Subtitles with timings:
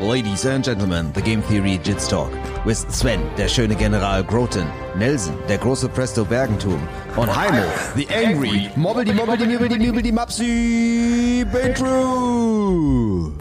[0.00, 2.30] Ladies and Gentlemen, the Game Theory Jits Talk.
[2.64, 6.80] With Sven, der schöne General Groten, Nelson, der große Presto Bergentum
[7.16, 7.62] und Heimo,
[7.96, 11.44] the angry, mobbeldi mobbeldi mobbeldi mobbeldi mapsi
[11.76, 13.32] True.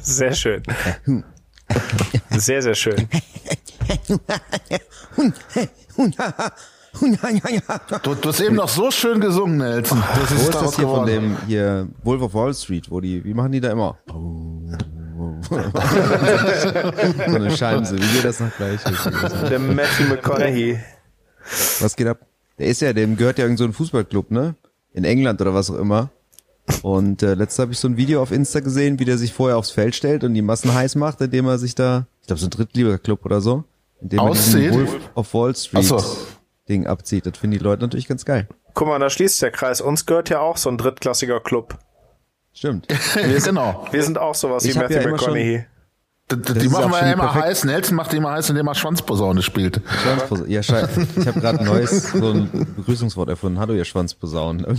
[0.00, 0.62] Sehr schön.
[2.30, 3.08] Sehr, sehr schön.
[8.02, 10.02] Du, du hast eben noch so schön gesungen, Nelson.
[10.14, 11.06] Das Wo ist ist daraus das hier von geworden.
[11.06, 13.98] dem hier Wolf of Wall Street, wo die, wie machen die da immer?
[15.48, 18.80] So eine Scheiße, wie geht das noch gleich?
[19.48, 20.78] Der Matthew McConaughey.
[21.80, 22.18] Was geht ab?
[22.58, 24.54] Der ist ja, dem gehört ja irgend so ein Fußballclub, ne?
[24.92, 26.10] In England oder was auch immer.
[26.82, 29.56] Und äh, letztes habe ich so ein Video auf Insta gesehen, wie der sich vorher
[29.56, 32.46] aufs Feld stellt und die Massen heiß macht, indem er sich da, ich glaube so
[32.46, 33.64] ein Drittliga-Club oder so,
[34.00, 36.02] indem er diesen Wolf of Wall Street so.
[36.68, 37.26] Ding abzieht.
[37.26, 38.46] Das finden die Leute natürlich ganz geil.
[38.74, 39.80] Guck mal, da schließt der Kreis.
[39.80, 41.78] Uns gehört ja auch so ein drittklassiger Club.
[42.54, 42.86] Stimmt.
[43.44, 43.86] genau.
[43.90, 45.64] Wir sind auch sowas Ich wie Matthew ja immer schon- McConaughey.
[46.30, 47.44] Die, die, machen wir immer perfekt.
[47.44, 47.64] heiß.
[47.64, 49.82] Nelson macht die immer heiß, indem er Schwanzposaune spielt.
[50.02, 50.48] Schwanzposaune.
[50.48, 50.88] Ja, schei
[51.20, 53.58] ich habe gerade ein neues so ein Begrüßungswort erfunden.
[53.58, 54.64] Hallo, ihr Schwanzposaunen.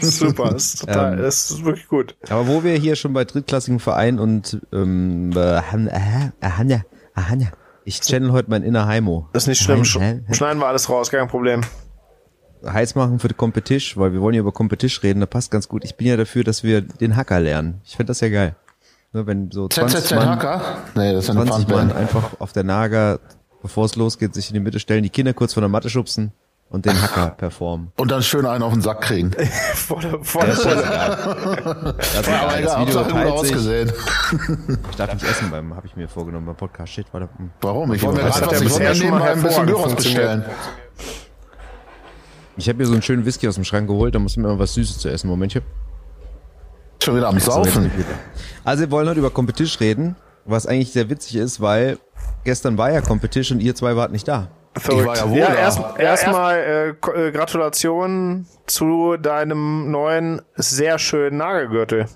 [0.00, 1.22] Super, ist total, Ähm.
[1.22, 2.16] das ist wirklich gut.
[2.30, 6.64] Aber wo wir hier schon bei drittklassigen Vereinen und ähm, äh, aha, aha,
[7.14, 7.36] aha,
[7.84, 9.28] ich channel heute mein inner Heimo.
[9.34, 9.84] Das ist nicht schlimm.
[9.84, 11.60] Sch Heim- Schneiden wir alles raus, kein Problem.
[12.72, 15.68] Heiß machen für die Competition, weil wir wollen ja über Competition reden, da passt ganz
[15.68, 15.84] gut.
[15.84, 17.80] Ich bin ja dafür, dass wir den Hacker lernen.
[17.84, 18.54] Ich finde das ja geil.
[19.12, 20.78] Ne, wenn so 20 ZZZ Mann, Hacker?
[20.94, 23.20] Nee, das ist eine 20 Mann einfach auf der Nager,
[23.62, 26.32] bevor es losgeht, sich in die Mitte stellen, die Kinder kurz von der Matte schubsen
[26.68, 27.92] und den Hacker performen.
[27.96, 29.30] Und dann schön einen auf den Sack kriegen.
[29.74, 33.92] Vor der, vor der, vor der, Das ist Ja, aber egal, das Video gut ausgesehen.
[34.90, 36.92] Ich darf nicht essen beim, habe ich mir vorgenommen beim Podcast.
[36.92, 37.28] Shit, warte.
[37.36, 37.50] hm.
[37.60, 37.94] Warum?
[37.94, 39.66] Ich wollte mir Das gerade was, ich wollte mir bisher schon mal nebenbei ein bisschen
[39.66, 40.44] Gyros bestellen.
[42.58, 44.58] Ich habe mir so einen schönen Whisky aus dem Schrank geholt, da muss mir mal
[44.58, 45.28] was Süßes zu essen.
[45.28, 45.62] Momentchen.
[47.02, 47.86] Schon wieder am Saufen.
[47.86, 48.04] ich.
[48.64, 51.98] Also wir wollen heute über Competition reden, was eigentlich sehr witzig ist, weil
[52.44, 54.48] gestern war ja Competition und ihr zwei wart nicht da.
[54.74, 55.06] verrückt.
[55.06, 55.54] war ja wohl ja, da.
[55.54, 62.06] erst, erstmal äh, äh, Gratulation zu deinem neuen, sehr schönen Nagelgürtel.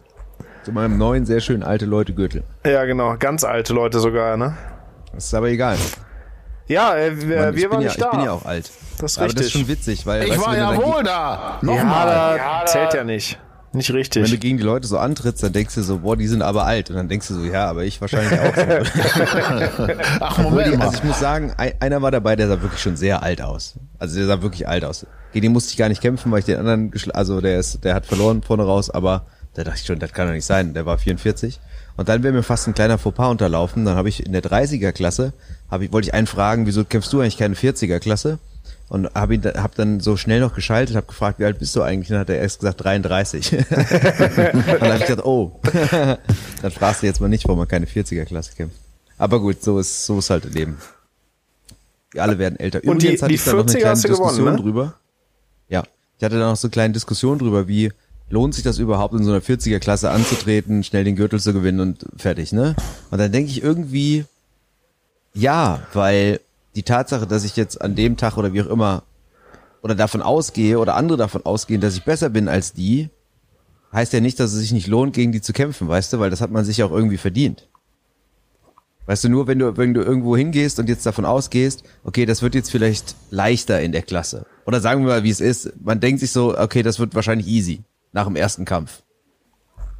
[0.64, 2.44] Zu meinem neuen, sehr schönen alte Leute Gürtel.
[2.64, 3.16] Ja, genau.
[3.18, 4.56] Ganz alte Leute sogar, ne?
[5.12, 5.76] Das ist aber egal.
[6.70, 8.10] Ja, äh, wir, Mann, ich, wir bin waren ja, nicht ich da.
[8.10, 8.70] bin ja auch alt.
[8.98, 9.52] Das ist aber das ist richtig.
[9.60, 11.58] schon witzig, weil Ich weißt du, war ja wohl da.
[11.62, 12.38] ja, Nochmal.
[12.38, 13.38] da zählt ja nicht.
[13.72, 14.40] Nicht wenn du richtig.
[14.40, 16.90] gegen die Leute so antrittst, dann denkst du so, boah, die sind aber alt.
[16.90, 18.54] Und dann denkst du so, ja, aber ich wahrscheinlich auch.
[18.54, 18.62] So.
[20.20, 20.86] Ach, Moment mal.
[20.86, 23.74] also ich muss sagen, ein, einer war dabei, der sah wirklich schon sehr alt aus.
[24.00, 25.06] Also der sah wirklich alt aus.
[25.32, 27.94] Gegen den musste ich gar nicht kämpfen, weil ich den anderen, also der ist, der
[27.94, 30.74] hat verloren vorne raus, aber da dachte ich schon, das kann doch nicht sein.
[30.74, 31.60] Der war 44.
[31.96, 33.84] Und dann wäre mir fast ein kleiner Fauxpas unterlaufen.
[33.84, 34.92] Dann habe ich in der 30er
[35.70, 38.38] Habe ich, wollte ich einen fragen, wieso kämpfst du eigentlich keine 40er Klasse?
[38.88, 41.82] Und habe ihn, hab dann so schnell noch geschaltet, habe gefragt, wie alt bist du
[41.82, 42.08] eigentlich?
[42.10, 43.52] Und dann hat er erst gesagt 33.
[43.58, 45.60] und dann habe ich gedacht, oh,
[45.92, 48.76] dann fragst du jetzt mal nicht, warum man keine 40er Klasse kämpft.
[49.16, 50.78] Aber gut, so ist, so ist halt das Leben.
[52.10, 52.80] Wir alle werden älter.
[52.84, 54.56] Und die- Übrigens hatte die ich da noch eine 40er kleine du gewonnen, Diskussion ne?
[54.60, 54.94] drüber.
[55.68, 55.84] Ja,
[56.18, 57.92] ich hatte da noch so eine kleine Diskussion drüber, wie
[58.28, 61.80] lohnt sich das überhaupt in so einer 40er Klasse anzutreten, schnell den Gürtel zu gewinnen
[61.80, 62.74] und fertig, ne?
[63.10, 64.24] Und dann denke ich irgendwie,
[65.34, 66.40] ja, weil
[66.74, 69.02] die Tatsache, dass ich jetzt an dem Tag oder wie auch immer
[69.82, 73.08] oder davon ausgehe oder andere davon ausgehen, dass ich besser bin als die,
[73.92, 76.30] heißt ja nicht, dass es sich nicht lohnt, gegen die zu kämpfen, weißt du, weil
[76.30, 77.68] das hat man sich auch irgendwie verdient.
[79.06, 82.42] Weißt du, nur wenn du, wenn du irgendwo hingehst und jetzt davon ausgehst, okay, das
[82.42, 84.46] wird jetzt vielleicht leichter in der Klasse.
[84.66, 85.72] Oder sagen wir mal, wie es ist.
[85.82, 89.02] Man denkt sich so, okay, das wird wahrscheinlich easy nach dem ersten Kampf.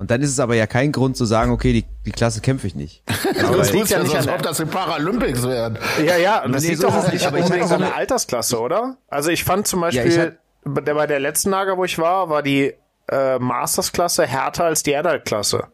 [0.00, 2.66] Und dann ist es aber ja kein Grund zu sagen, okay, die, die Klasse kämpfe
[2.66, 3.02] ich nicht.
[3.46, 5.78] Aber das liegt ja ja nicht als an- ob das die Paralympics wären.
[6.04, 7.94] Ja, ja, und das Nee, liegt so doch es nicht aber ich an so- der
[7.96, 8.96] Altersklasse, oder?
[9.08, 12.42] Also ich fand zum Ja, Beispiel, der bei der letzten Lager, wo ich war, war
[12.42, 12.72] die
[13.12, 15.64] äh, Mastersklasse härter als die Adult-Klasse.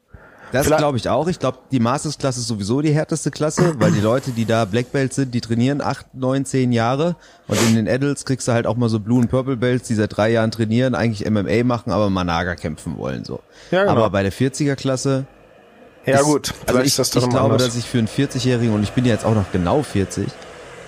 [0.59, 1.29] Das glaube ich auch.
[1.29, 4.93] Ich glaube, die Masters-Klasse ist sowieso die härteste Klasse, weil die Leute, die da Black
[4.93, 7.17] Belts sind, die trainieren acht, neun, zehn Jahre.
[7.49, 9.95] Und in den Adults kriegst du halt auch mal so Blue und Purple Belts, die
[9.95, 13.41] seit drei Jahren trainieren, eigentlich MMA machen, aber Managa kämpfen wollen, so.
[13.71, 13.93] Ja, genau.
[13.93, 15.27] Aber bei der 40er-Klasse,
[16.05, 17.65] Ja gut, also ich, ist das ich glaube, anders.
[17.65, 20.27] dass ich für einen 40-Jährigen, und ich bin ja jetzt auch noch genau 40,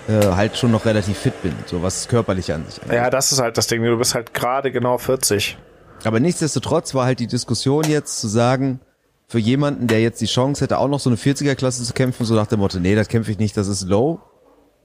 [0.07, 2.95] äh, halt schon noch relativ fit bin, so was körperlich an sich angeht.
[2.97, 3.83] Ja, das ist halt das Ding.
[3.83, 5.57] Du bist halt gerade genau 40.
[6.05, 8.79] Aber nichtsdestotrotz war halt die Diskussion jetzt zu sagen,
[9.29, 12.33] für jemanden, der jetzt die Chance hätte, auch noch so eine 40er-Klasse zu kämpfen, so
[12.35, 14.19] nach dem Motto, nee, das kämpfe ich nicht, das ist low.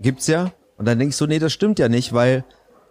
[0.01, 0.53] Gibt's ja.
[0.77, 2.45] Und dann denke ich so, nee, das stimmt ja nicht, weil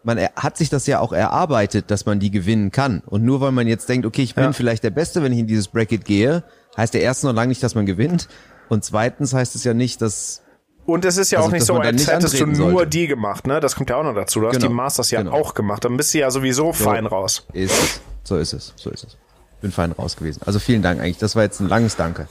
[0.04, 3.04] man hat sich das ja auch erarbeitet, dass man die gewinnen kann.
[3.06, 4.52] Und nur weil man jetzt denkt, okay, ich bin Ja.
[4.52, 6.44] vielleicht der Beste, wenn ich in dieses Bracket gehe,
[6.76, 8.28] heißt der erstens noch lange nicht, dass man gewinnt.
[8.68, 10.42] Und zweitens heißt es ja nicht, dass
[10.88, 12.90] Und es ist ja Also, auch nicht so, als hättest du nur sollte.
[12.90, 13.60] die gemacht, ne?
[13.60, 14.40] Das kommt ja auch noch dazu.
[14.40, 15.36] Du hast Genau, die Masters ja genau.
[15.36, 15.86] auch gemacht.
[15.86, 17.46] Dann bist du ja sowieso fein raus.
[17.54, 18.02] ist.
[18.24, 18.74] So ist es.
[18.76, 19.18] So ist es.
[19.64, 20.42] Bin fein raus gewesen.
[20.46, 21.18] Also vielen Dank eigentlich.
[21.18, 22.28] Das war jetzt ein langes Danke.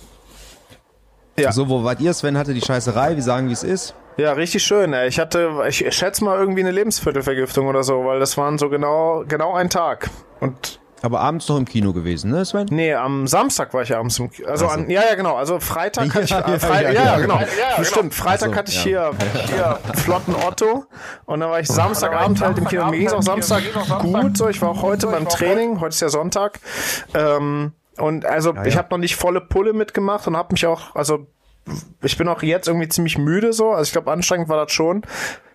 [1.38, 1.50] Ja.
[1.50, 2.12] So, wo wart ihr?
[2.12, 3.16] Sven hatte die Scheißerei.
[3.16, 3.94] Wir sagen, wie es ist.
[4.18, 4.92] Ja, richtig schön.
[4.92, 5.08] Ey.
[5.08, 9.24] Ich hatte, ich schätze mal irgendwie eine Lebensviertelvergiftung oder so, weil das waren so genau,
[9.26, 10.10] genau ein Tag.
[10.40, 12.66] Und Aber abends noch im Kino gewesen, ne, Sven?
[12.70, 14.80] nee, am Samstag war ich abends im, Ki- also Ach so.
[14.80, 15.34] an, ja, ja, genau.
[15.36, 17.38] Also Freitag Ja, hatte ich, ja, äh, Fre ja, ja, ja, genau.
[17.40, 17.46] ja.
[17.78, 18.14] Ja, stimmt.
[18.14, 19.10] Freitag so, hatte ich hier,
[19.48, 20.84] hier flotten Otto
[21.26, 22.86] und dann war ich Samstagabend halt im Kino.
[22.86, 23.62] Mir ging auch Samstag
[24.00, 24.48] gut, so.
[24.48, 25.80] Ich war auch heute beim Training.
[25.80, 26.60] Heute ist ja Sonntag.
[27.14, 31.26] Ähm, und also ich habe noch nicht volle Pulle mitgemacht und habe mich auch, also
[32.02, 33.70] ich bin auch jetzt irgendwie ziemlich müde so.
[33.72, 35.02] Also ich glaube, anstrengend war das schon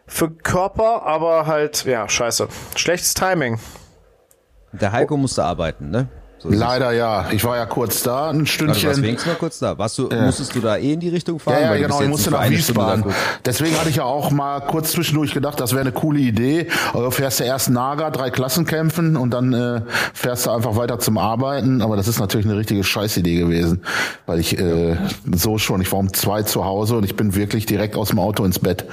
[0.05, 2.47] für Körper, aber halt, ja, scheiße.
[2.75, 3.59] Schlechtes Timing.
[4.81, 6.07] Der Heiko musste arbeiten, ne?
[6.39, 6.55] So es.
[6.59, 7.25] Leider ja.
[7.31, 8.95] Ich war ja kurz da, ein Also, Stündchen.
[9.01, 9.75] wenigstens mal kurz da.
[9.75, 11.55] Warst du, musstest du da eh in die Richtung fahren?
[11.63, 13.05] Ja, ja, genau, ich musste nach Wiesbaden.
[13.43, 16.67] Deswegen hatte ich ja auch mal kurz zwischendurch gedacht, das wäre eine coole Idee.
[16.93, 19.81] Aber du fährst ja erst Naga, drei Klassen kämpfen und dann äh,
[20.13, 21.81] fährst du einfach weiter zum Arbeiten.
[21.81, 23.81] Aber das ist natürlich eine richtige Scheißidee gewesen.
[24.27, 24.95] Weil ich äh,
[25.33, 28.19] so schon, ich war um zwei zu Hause und ich bin wirklich direkt aus dem
[28.19, 28.85] Auto ins Bett.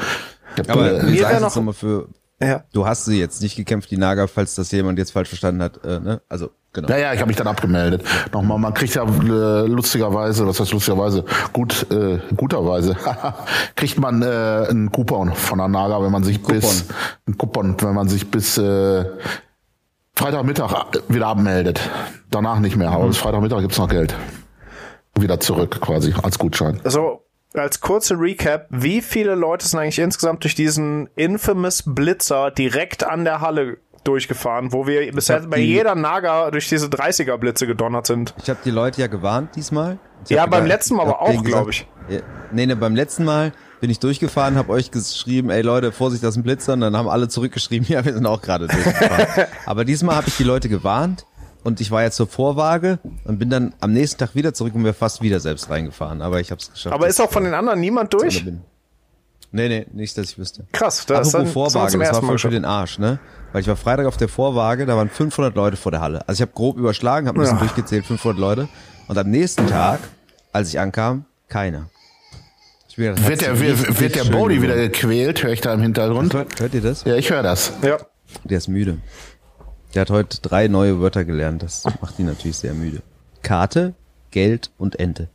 [0.54, 2.06] Ich hab, Aber äh, wir Mir wär sagen noch- für,
[2.46, 2.64] Ja.
[2.72, 5.84] du hast sie jetzt nicht gekämpft, die Naga, falls das jemand jetzt falsch verstanden hat,
[5.84, 6.20] äh, ne?
[6.28, 6.88] Also, genau.
[6.88, 8.02] Ja, ja, ich habe mich dann abgemeldet.
[8.32, 12.96] Nochmal, man kriegt ja äh, lustigerweise, was heißt lustigerweise, gut, äh, guterweise,
[13.76, 16.86] kriegt man äh, einen Coupon von der Naga, wenn man sich bis
[17.26, 19.04] einen Coupon, wenn man sich bis äh,
[20.16, 21.80] Freitagmittag wieder abmeldet.
[22.30, 24.14] Danach nicht mehr, aber bis Freitagmittag gibt's noch Geld.
[25.18, 26.80] Wieder zurück quasi als Gutschein.
[26.84, 27.23] So,
[27.54, 33.24] als kurze Recap, wie viele Leute sind eigentlich insgesamt durch diesen infamous Blitzer direkt an
[33.24, 38.34] der Halle durchgefahren, wo wir bisher bei jeder Naga durch diese 30er Blitze gedonnert sind?
[38.42, 39.98] Ich habe die Leute ja gewarnt diesmal.
[40.24, 41.86] Ich Ja, beim gedacht- letzten Mal aber auch, gesagt- glaub ich.
[42.10, 42.18] Ja,
[42.52, 46.30] nee, nee, beim letzten Mal bin ich durchgefahren, habe euch geschrieben, ey Leute, Vorsicht, das
[46.30, 46.74] ist ein Blitzer.
[46.74, 49.46] Und dann haben alle zurückgeschrieben, ja, wir sind auch gerade durchgefahren.
[49.66, 51.24] aber diesmal habe ich die Leute gewarnt
[51.64, 54.84] und ich war jetzt zur Vorwaage und bin dann am nächsten Tag wieder zurück und
[54.84, 56.22] wäre fast wieder selbst reingefahren.
[56.22, 56.94] Aber ich habe es geschafft.
[56.94, 58.44] Aber ist auch von den anderen niemand ich durch?
[58.44, 58.60] bin.
[59.50, 60.64] Nee, nee, nicht, dass ich wüsste.
[60.72, 62.50] Krass, das ist Apropos dann Vorwaage, das war voll für schon.
[62.50, 63.20] den Arsch, ne?
[63.52, 66.26] Weil ich war Freitag auf der Vorwaage, da waren 500 Leute vor der Halle.
[66.28, 67.60] Also ich habe grob überschlagen, habe ein bisschen Ja.
[67.64, 68.68] durchgezählt, 500 Leute.
[69.06, 70.00] Und am nächsten Tag,
[70.52, 71.88] als ich ankam, keiner.
[72.96, 76.32] Gedacht, Wird der, wird, wird der Bodie wieder gequält, höre ich da im Hintergrund.
[76.32, 77.02] Hört, hört ihr das?
[77.04, 77.72] Ja, ich höre das.
[77.82, 77.98] Ja.
[78.44, 78.98] Der ist müde.
[79.94, 81.62] Der hat heute drei neue Wörter gelernt.
[81.62, 83.02] Das macht ihn natürlich sehr müde.
[83.42, 83.94] Karte,
[84.30, 85.28] Geld und Ente.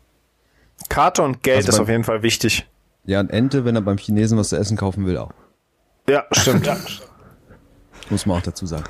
[0.89, 2.67] Karte und Geld Also ist auf jeden Fall wichtig.
[3.05, 5.31] Ja, und Ente, wenn er beim Chinesen was zu essen kaufen will, auch.
[6.07, 6.69] Ja, stimmt.
[8.09, 8.85] Muss man auch dazu sagen.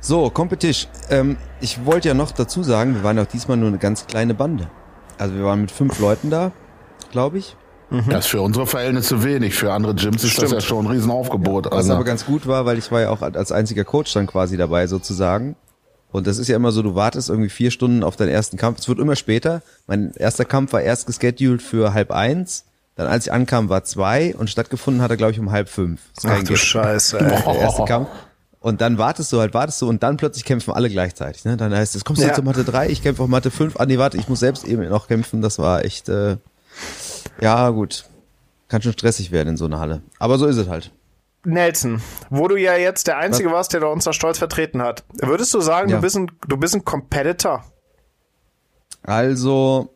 [0.00, 0.90] So, Competition.
[1.08, 4.34] Ähm, ich wollte ja noch dazu sagen, wir waren auch diesmal nur eine ganz kleine
[4.34, 4.70] Bande.
[5.18, 6.52] Also wir waren mit fünf Leuten da,
[7.10, 7.56] glaube ich.
[8.08, 9.54] Das ist für unsere Verhältnisse wenig.
[9.54, 10.52] Für andere Gyms ist das Stimmt.
[10.52, 11.66] ja schon ein Riesenaufgebot.
[11.66, 14.26] Was Also, aber ganz gut war, weil ich war ja auch als einziger Coach dann
[14.26, 15.54] quasi dabei sozusagen.
[16.10, 18.78] Und das ist ja immer so, du wartest irgendwie vier Stunden auf deinen ersten Kampf.
[18.80, 19.62] Es wird immer später.
[19.86, 22.64] Mein erster Kampf war erst gescheduled für halb eins.
[22.96, 26.00] Dann als ich ankam, war zwei und stattgefunden hat er, glaube ich, um halb fünf.
[26.14, 26.58] Das ist Ach du Gag.
[26.58, 27.26] Scheiße, ey.
[27.26, 28.08] der erste Kampf.
[28.60, 31.44] Und dann wartest du halt, wartest du und dann plötzlich kämpfen alle gleichzeitig.
[31.44, 31.56] Ne?
[31.56, 32.28] Dann heißt es, kommst du Ja.
[32.28, 33.78] jetzt zu Mathe 3, ich kämpfe auf Mathe 5.
[33.78, 35.42] Ah nee, warte, ich muss selbst eben noch kämpfen.
[35.42, 36.36] Das war echt, äh,
[37.40, 38.04] ja gut.
[38.68, 40.02] Kann schon stressig werden in so einer Halle.
[40.18, 40.90] Aber so ist es halt.
[41.44, 42.00] Nelson,
[42.30, 45.52] wo du ja jetzt der Einzige warst, der da uns da stolz vertreten hat, würdest
[45.52, 45.96] du sagen, Ja.
[45.96, 47.62] du, bist ein, du bist ein Competitor?
[49.02, 49.90] Also,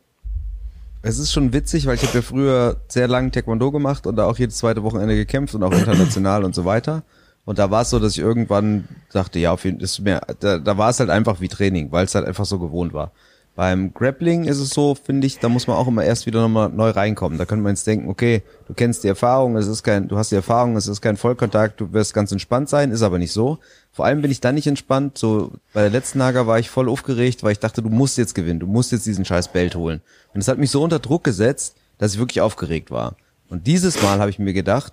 [1.03, 4.27] es ist schon witzig, weil ich habe ja früher sehr lange Taekwondo gemacht und da
[4.27, 7.03] auch jedes zweite Wochenende gekämpft und auch international und so weiter.
[7.47, 10.59] Und da war es so, dass ich irgendwann dachte, ja, auf jeden ist mehr, da,
[10.59, 13.13] da war es halt einfach wie Training, weil es halt einfach so gewohnt war.
[13.59, 16.69] Beim Grappling ist es so, finde ich, da muss man auch immer erst wieder nochmal
[16.69, 17.39] neu reinkommen.
[17.39, 20.31] Da könnte man jetzt denken, okay, du kennst die Erfahrung, es ist kein, du hast
[20.31, 23.59] die Erfahrung, es ist kein Vollkontakt, du wirst ganz entspannt sein, ist aber nicht so.
[23.91, 25.19] Vor allem bin ich dann nicht entspannt.
[25.19, 28.37] So bei der letzten Nager war ich voll aufgeregt, weil ich dachte, du musst jetzt
[28.37, 30.03] gewinnen, du musst jetzt diesen scheiß Belt holen.
[30.33, 33.17] Und es hat mich so unter Druck gesetzt, dass ich wirklich aufgeregt war.
[33.49, 34.93] Und dieses Mal habe ich mir gedacht,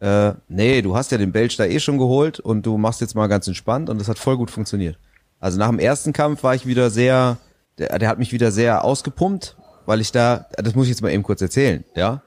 [0.00, 3.14] äh, nee, du hast ja den Belch da eh schon geholt und du machst jetzt
[3.14, 4.98] mal ganz entspannt und das hat voll gut funktioniert.
[5.38, 7.38] Also nach dem ersten Kampf war ich wieder sehr,
[7.78, 11.10] der, der hat mich wieder sehr ausgepumpt, weil ich da, das muss ich jetzt mal
[11.10, 12.22] eben kurz erzählen, ja.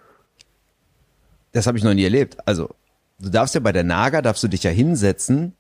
[1.51, 2.37] Das habe ich noch nie erlebt.
[2.47, 2.69] Also,
[3.19, 5.53] du darfst ja bei der Naga, darfst du dich ja hinsetzen,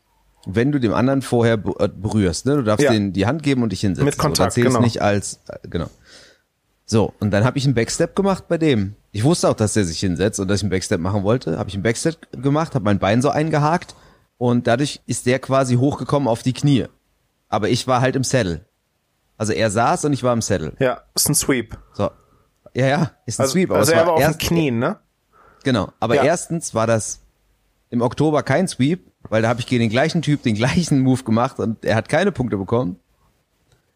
[0.45, 2.55] wenn du dem anderen vorher äh, berührst, ne?
[2.55, 2.91] Du darfst Ja.
[2.91, 4.05] denen die Hand geben und dich hinsetzen.
[4.05, 4.81] Mit Kontakt, so, genau.
[4.81, 5.89] nicht als, äh, genau.
[6.85, 8.95] So, und dann habe ich einen Backstep gemacht bei dem.
[9.11, 11.57] Ich wusste auch, dass der sich hinsetzt und dass ich einen Backstep machen wollte.
[11.57, 13.95] Habe ich einen Backstep gemacht, habe mein Bein so eingehakt
[14.37, 16.87] und dadurch ist der quasi hochgekommen auf die Knie.
[17.47, 18.65] Aber ich war halt im Saddle.
[19.43, 20.71] Also er saß und ich war im Saddle.
[20.79, 21.77] Ja, ist ein Sweep.
[21.91, 22.09] So.
[22.73, 23.71] Ja, ja, ist ein Also, Sweep.
[23.71, 24.99] aber also er war auf den erst- Knien, ne?
[25.65, 25.91] Genau.
[25.99, 26.23] Aber Ja.
[26.23, 27.19] erstens war das
[27.89, 30.55] im Oktober kein Sweep, weil da habe ich gegen den gleichen Typ den
[30.87, 33.01] gleichen Move gemacht und er hat keine Punkte bekommen.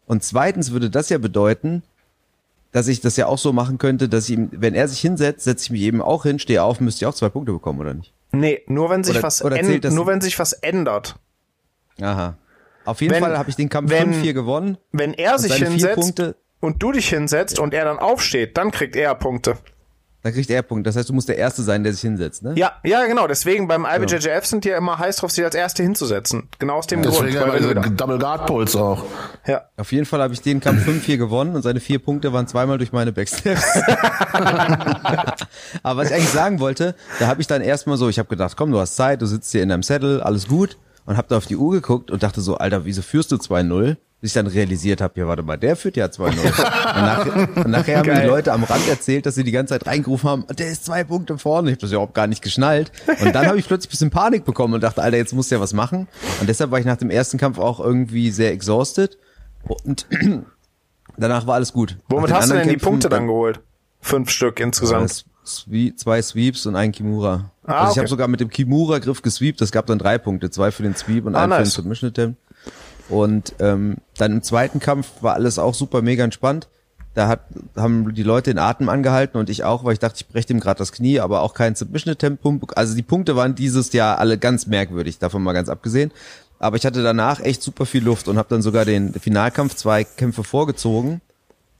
[0.06, 1.82] Und zweitens würde das ja bedeuten,
[2.72, 5.44] dass ich das ja auch so machen könnte, dass ich ihm, wenn er sich hinsetzt,
[5.44, 7.94] setze ich mich eben auch hin, stehe auf, müsste ich auch zwei Punkte bekommen, oder
[7.94, 8.12] nicht?
[8.32, 11.16] Nee, nur wenn sich Oder- was oder änd- zählt das- nur wenn sich was ändert.
[12.02, 12.36] Aha.
[12.88, 14.78] Auf jeden Wenn- Fall habe ich den Kampf wenn- 5-4 gewonnen.
[14.92, 18.96] Wenn er sich hinsetzt Punkte- und du dich hinsetzt und er dann aufsteht, dann kriegt
[18.96, 19.56] er Punkte.
[20.24, 20.88] Dann kriegt er Punkte.
[20.88, 22.52] Das heißt, du musst der Erste sein, der sich hinsetzt, ne?
[22.56, 23.28] Ja, ja, genau.
[23.28, 26.48] Deswegen beim IBJJF sind die ja immer heiß drauf, sich als Erste hinzusetzen.
[26.58, 27.56] Genau aus dem Deswegen Grund.
[27.56, 29.04] diese wieder, Double Guard Pulls auch.
[29.46, 29.62] ja.
[29.76, 32.78] Auf jeden Fall habe ich den Kampf 5-4 gewonnen und seine vier Punkte waren zweimal
[32.78, 33.62] durch meine Backsteps.
[35.82, 38.56] Aber was ich eigentlich sagen wollte, da habe ich dann erstmal so, ich habe gedacht,
[38.56, 40.76] komm, du hast Zeit, du sitzt hier in deinem Settle, alles gut.
[41.08, 43.96] Und habe da auf die Uhr geguckt und dachte so, Alter, wieso führst du 2-0?
[44.20, 46.26] Bis ich dann realisiert habe, ja, warte mal, der führt ja 2-0.
[46.28, 48.20] und, nachher, und nachher haben Geil.
[48.20, 51.04] die Leute am Rand erzählt, dass sie die ganze Zeit reingerufen haben, der ist zwei
[51.04, 51.70] Punkte vorne.
[51.70, 52.92] Ich habe das überhaupt gar nicht geschnallt.
[53.22, 55.54] Und dann habe ich plötzlich ein bisschen Panik bekommen und dachte, Alter, jetzt musst du
[55.54, 56.08] ja was machen.
[56.40, 59.16] Und deshalb war ich nach dem ersten Kampf auch irgendwie sehr exhausted.
[59.66, 60.06] Und
[61.16, 61.96] danach war alles gut.
[62.10, 63.60] Womit Nach hast du denn anderen die Kämpfen- Punkte dann geholt?
[64.02, 65.24] Fünf Stück insgesamt.
[65.96, 67.50] Zwei Sweeps und ein Kimura.
[67.64, 68.00] Ah, also ich okay.
[68.00, 69.60] habe sogar mit dem Kimura-Griff gesweept.
[69.60, 70.50] Es gab dann drei Punkte.
[70.50, 71.74] Zwei für den Sweep und Ah, einen für den nice.
[71.74, 72.38] Submission Attempt.
[73.08, 76.68] Und ähm, dann im zweiten Kampf war alles auch super mega entspannt.
[77.14, 77.40] Da hat,
[77.74, 80.60] haben die Leute den Atem angehalten und ich auch, weil ich dachte, ich breche dem
[80.60, 82.44] gerade das Knie, aber auch kein Submission Attempt.
[82.76, 86.12] Also die Punkte waren dieses Jahr alle ganz merkwürdig, davon mal ganz abgesehen.
[86.60, 90.04] Aber ich hatte danach echt super viel Luft und habe dann sogar den Finalkampf zwei
[90.04, 91.20] Kämpfe vorgezogen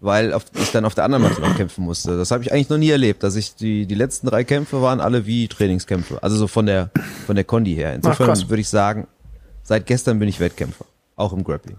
[0.00, 2.16] weil auf, ich dann auf der anderen Matte noch kämpfen musste.
[2.16, 5.00] Das habe ich eigentlich noch nie erlebt, dass ich die die letzten drei Kämpfe waren
[5.00, 6.90] alle wie Trainingskämpfe, also so von der
[7.26, 7.94] von der Kondi her.
[7.94, 8.48] Insofern krass.
[8.48, 9.08] würde ich sagen,
[9.62, 10.84] seit gestern bin ich Wettkämpfer,
[11.16, 11.76] auch im Grappling.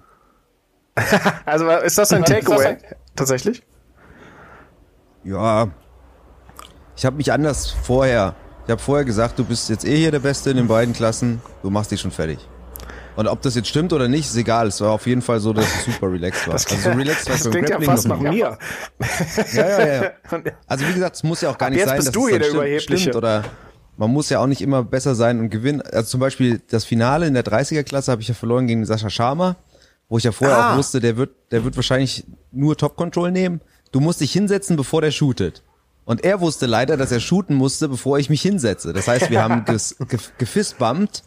[1.46, 2.78] Also ist das ein Takeaway?
[3.16, 3.64] Tatsächlich?
[5.24, 5.70] Ja,
[6.96, 8.36] ich habe mich anders vorher.
[8.66, 11.42] Ich habe vorher gesagt, du bist jetzt eh hier der Beste in den beiden Klassen,
[11.64, 12.40] du machst dich schon fertig.
[13.16, 14.68] Und ob das jetzt stimmt oder nicht, ist egal.
[14.68, 16.54] Es war auf jeden Fall so, dass es super relaxed war.
[16.54, 18.58] also so relaxed war Das klingt ja fast nach mir.
[19.54, 20.12] Ja, ja, ja.
[20.68, 22.30] Also wie gesagt, es muss ja auch gar nicht jetzt sein, bist dass du es
[22.30, 23.44] hier dann stimmt, stimmt oder
[23.98, 25.82] man muss ja auch nicht immer besser sein und gewinnen.
[25.82, 29.10] Also zum Beispiel das Finale in der 30er Klasse habe ich ja verloren gegen Sascha
[29.10, 29.58] Sharma,
[30.08, 30.74] wo ich ja vorher Ah.
[30.74, 33.60] auch wusste, der wird, der wird wahrscheinlich nur Top Control nehmen.
[33.92, 35.64] Du musst dich hinsetzen, bevor der shootet.
[36.06, 38.94] Und er wusste leider, dass er shooten musste, bevor ich mich hinsetze.
[38.94, 41.24] Das heißt, wir haben ges, ge, gefistbumpt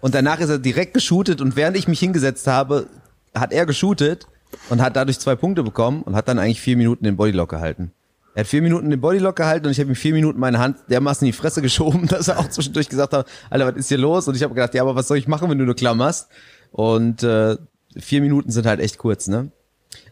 [0.00, 2.86] und danach ist er direkt geshootet und während ich mich hingesetzt habe,
[3.34, 4.26] hat er geshootet
[4.68, 7.92] und hat dadurch zwei Punkte bekommen und hat dann eigentlich vier Minuten den Bodylock gehalten.
[8.34, 10.76] Er hat vier Minuten den Bodylock gehalten und ich habe ihm vier Minuten meine Hand
[10.90, 13.98] dermaßen in die Fresse geschoben, dass er auch zwischendurch gesagt hat, Alter, was ist hier
[13.98, 14.28] los?
[14.28, 16.28] Und ich habe gedacht, ja, aber was soll ich machen, wenn du nur klammerst?
[16.70, 17.56] Und äh,
[17.96, 19.50] vier Minuten sind halt echt kurz, ne?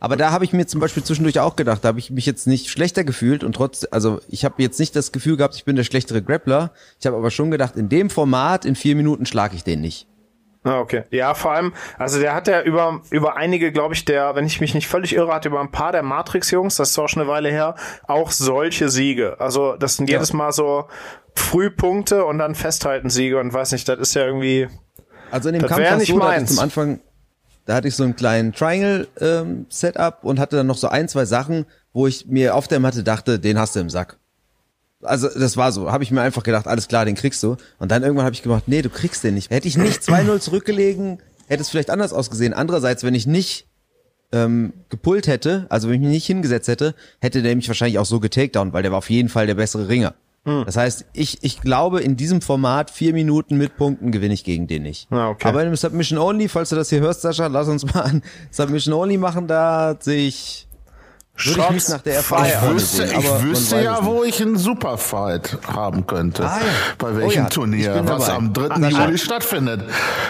[0.05, 2.47] Aber da habe ich mir zum Beispiel zwischendurch auch gedacht, da habe ich mich jetzt
[2.47, 5.77] nicht schlechter gefühlt und trotz, also ich habe jetzt nicht das Gefühl gehabt, ich bin
[5.77, 6.73] der schlechtere Grappler.
[7.01, 10.07] Ich habe aber schon gedacht, in dem Format in vier Minuten schlage ich den nicht.
[10.63, 11.05] Ah, okay.
[11.11, 14.61] Ja, vor allem, also der hat ja über, über einige, glaube ich, der, wenn ich
[14.61, 17.31] mich nicht völlig irre, hat über ein paar der Matrix-Jungs, das ist auch schon eine
[17.31, 17.75] Weile her,
[18.07, 19.41] auch solche Siege.
[19.41, 20.17] Also das sind Ja.
[20.17, 20.85] jedes Mal so
[21.35, 24.69] Frühpunkte und dann festhalten Siege und weiß nicht, das ist ja irgendwie.
[25.31, 27.01] Also in dem Kampf war nicht so, da hatte ich zum Anfang,
[27.67, 31.67] da hatte ich so einen kleinen Triangle-Setup und hatte dann noch so ein, zwei Sachen,
[31.93, 34.19] wo ich mir auf der Matte dachte, den hast du im Sack.
[35.03, 37.57] Also das war so, habe ich mir einfach gedacht, alles klar, den kriegst du.
[37.79, 39.51] Und dann irgendwann habe ich gemacht, nee, du kriegst den nicht.
[39.51, 42.55] Hätte ich nicht 2-0 zurückgelegen, hätte es vielleicht anders ausgesehen.
[42.55, 43.67] Andererseits, wenn ich nicht
[44.33, 48.07] ähm, gepullt hätte, also wenn ich mich nicht hingesetzt hätte, hätte der mich wahrscheinlich auch
[48.07, 50.15] so getakedown, weil der war auf jeden Fall der bessere Ringer.
[50.47, 50.65] Hm.
[50.67, 54.67] Das heißt, ich, ich glaube, in diesem Format vier Minuten mit Punkten gewinne ich gegen
[54.67, 55.11] den nicht.
[55.11, 55.49] Ah, okay.
[55.49, 58.95] Aber im Submission Only, falls du das hier hörst, Sascha, lass uns mal ein Submission
[58.95, 60.69] Only machen, da sehe ich,
[61.37, 64.57] würde ich mich nach der Erfahrung Ich wüsste, sehen, ich wüsste ja, wo ich einen
[64.57, 66.45] Superfight haben könnte.
[66.45, 66.65] Ah, ja.
[66.99, 68.37] Bei Oh welchem ja, ich Turnier, was dabei.
[68.37, 68.69] am 3.
[68.71, 68.89] Ah.
[68.89, 69.83] Juli stattfindet.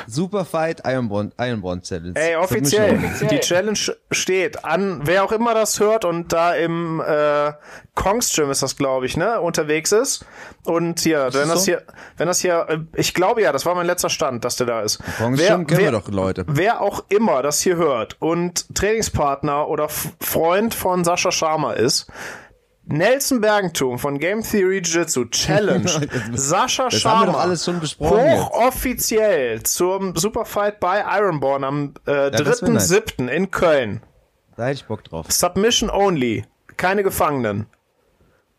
[0.06, 2.12] Superfight Ironborn, Ironborn Challenge.
[2.18, 2.98] Ey, offiziell.
[3.30, 3.78] Die Challenge
[4.10, 7.52] steht an, wer auch immer das hört und da im äh,
[7.94, 10.24] Kongstream ist das, glaube ich, ne, unterwegs ist.
[10.64, 11.72] Und hier, wenn das so?
[11.72, 11.82] hier,
[12.16, 14.80] wenn das hier, äh, ich glaube ja, das war mein letzter Stand, dass der da
[14.80, 15.00] ist.
[15.18, 16.44] Kongstream kennen wir doch, Leute.
[16.48, 22.06] Wer auch immer das hier hört und Trainingspartner oder F Freund von Sascha Sharma ist,
[22.86, 25.90] Nelson Bergentum von Game Theory Jiu-Jitsu Challenge
[26.34, 28.44] Sascha Sharma doch alles schon besprochen jetzt.
[28.44, 32.62] hochoffiziell zum Superfight bei Ironborn am äh, nice.
[32.62, 33.26] 3.7.
[33.28, 34.02] in Köln.
[34.56, 35.26] Da hätte ich Bock drauf.
[35.30, 36.44] Submission only.
[36.76, 37.66] Keine Gefangenen.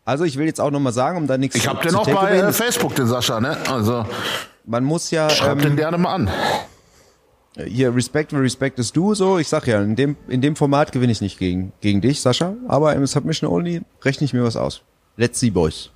[0.04, 2.08] Also ich will jetzt auch nochmal sagen, um da nichts Ich hab zu den auch
[2.08, 3.56] bei äh, Facebook, den Sascha, ne?
[3.70, 4.04] Also,
[4.64, 6.30] Man muss ja schreibt den ähm, gerne mal an.
[7.64, 9.38] Hier Respect where Respect is due, so.
[9.38, 12.54] Ich sag ja, in dem, in dem Format gewinne ich nicht gegen, gegen dich, Sascha.
[12.68, 14.82] Aber im Submission Only rechne ich mir was aus.
[15.16, 15.90] Let's see, Boys.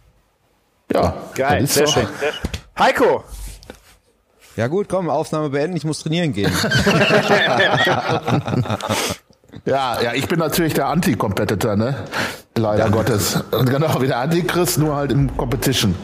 [0.92, 2.06] Ja, Geil, sehr schön.
[2.78, 3.22] Heiko,
[4.56, 6.52] Ja gut, komm, Aufnahme beenden, ich muss trainieren gehen.
[9.64, 11.94] Ja, ja, ich bin natürlich der Anti-Competitor, ne?
[12.56, 12.88] Leider ja.
[12.88, 13.42] Gottes.
[13.50, 15.94] Genau, wie der Antichrist, nur halt im Competition.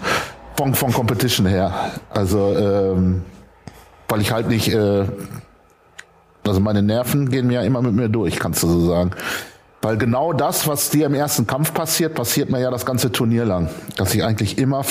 [0.56, 1.92] Von, von Competition her.
[2.10, 3.25] Also, ähm,
[4.08, 5.04] weil ich halt nicht, äh,
[6.49, 9.12] also meine Nerven gehen mir ja immer mit mir durch, kannst du so sagen.
[9.83, 13.45] Weil genau das, was dir im ersten Kampf passiert, passiert mir ja das ganze Turnier
[13.45, 13.69] lang.
[13.97, 14.85] Dass ich eigentlich immer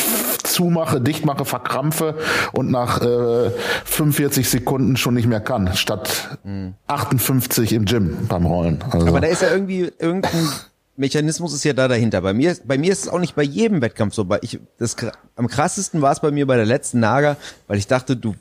[0.43, 2.15] zumache, dicht mache, verkrampfe
[2.53, 3.51] und nach äh,
[3.83, 6.75] 45 Sekunden schon nicht mehr kann, statt mhm.
[6.87, 8.83] 58 im Gym beim Rollen.
[8.89, 9.07] Also.
[9.07, 10.49] Aber da ist ja irgendwie irgendein
[10.97, 12.21] Mechanismus ist ja da dahinter.
[12.21, 14.23] Bei mir, bei mir ist es auch nicht bei jedem Wettkampf so.
[14.23, 14.95] Bei ich, das,
[15.35, 17.35] am krassesten war es bei mir bei der letzten Nager,
[17.67, 18.35] weil ich dachte, du,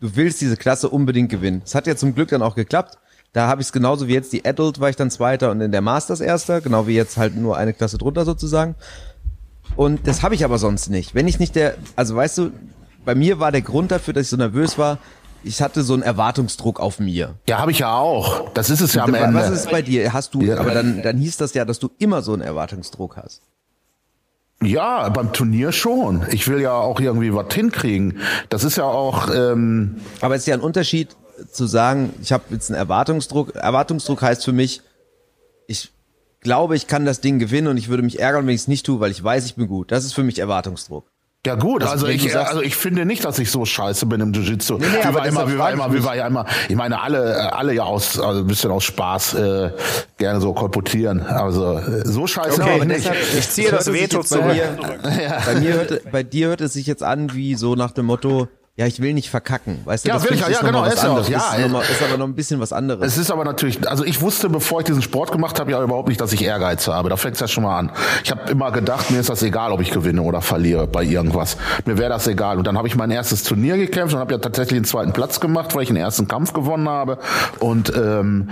[0.00, 1.62] du willst diese Klasse unbedingt gewinnen.
[1.64, 2.98] Es hat ja zum Glück dann auch geklappt.
[3.32, 5.70] Da habe ich es genauso wie jetzt die Adult war ich dann Zweiter und in
[5.70, 8.76] der Masters Erster, genau wie jetzt halt nur eine Klasse drunter sozusagen.
[9.74, 11.14] Und das habe ich aber sonst nicht.
[11.14, 12.50] Wenn ich nicht der, also weißt du,
[13.04, 14.98] bei mir war der Grund dafür, dass ich so nervös war,
[15.44, 17.34] ich hatte so einen Erwartungsdruck auf mir.
[17.48, 18.50] Ja, habe ich ja auch.
[18.50, 19.38] Das ist es ja am was Ende.
[19.38, 20.12] Was ist bei dir?
[20.12, 20.58] Hast du, ja.
[20.58, 23.42] aber dann, dann hieß das ja, dass du immer so einen Erwartungsdruck hast.
[24.62, 26.24] Ja, beim Turnier schon.
[26.30, 28.18] Ich will ja auch irgendwie was hinkriegen.
[28.48, 29.28] Das ist ja auch.
[29.34, 31.14] Ähm aber es ist ja ein Unterschied
[31.52, 33.54] zu sagen, ich habe jetzt einen Erwartungsdruck.
[33.54, 34.80] Erwartungsdruck heißt für mich,
[35.66, 35.92] ich
[36.40, 38.86] glaube, ich kann das Ding gewinnen und ich würde mich ärgern, wenn ich es nicht
[38.86, 39.92] tue, weil ich weiß, ich bin gut.
[39.92, 41.06] Das ist für mich Erwartungsdruck.
[41.46, 44.32] Ja gut, also ich, sagst, also ich finde nicht, dass ich so scheiße bin im
[44.32, 44.78] Jiu-Jitsu.
[44.78, 47.52] Nee, nee, wie, war immer, wie war immer, wie war ja immer, ich meine alle,
[47.52, 49.70] alle ja aus, also ein bisschen aus Spaß äh,
[50.18, 51.22] gerne so kolportieren.
[51.22, 53.12] Also so scheiße okay, bin ich nicht.
[53.38, 54.40] Ich ziehe das, das Veto zu.
[54.40, 54.56] Bei, mir,
[55.22, 55.40] ja.
[55.46, 58.48] bei, mir hört, bei dir hört es sich jetzt an wie so nach dem Motto,
[58.78, 60.10] ja, ich will nicht verkacken, weißt du?
[60.10, 61.26] Ja, will ich, ja, genau, ist ja auch.
[61.26, 63.06] Ja, ist, noch, ist aber noch ein bisschen was anderes.
[63.06, 66.08] Es ist aber natürlich, also ich wusste, bevor ich diesen Sport gemacht habe, ja überhaupt
[66.08, 67.08] nicht, dass ich Ehrgeiz habe.
[67.08, 67.90] Da fängt es ja schon mal an.
[68.22, 71.56] Ich habe immer gedacht, mir ist das egal, ob ich gewinne oder verliere bei irgendwas.
[71.86, 72.58] Mir wäre das egal.
[72.58, 75.40] Und dann habe ich mein erstes Turnier gekämpft und habe ja tatsächlich den zweiten Platz
[75.40, 77.18] gemacht, weil ich den ersten Kampf gewonnen habe.
[77.60, 78.50] Und ähm,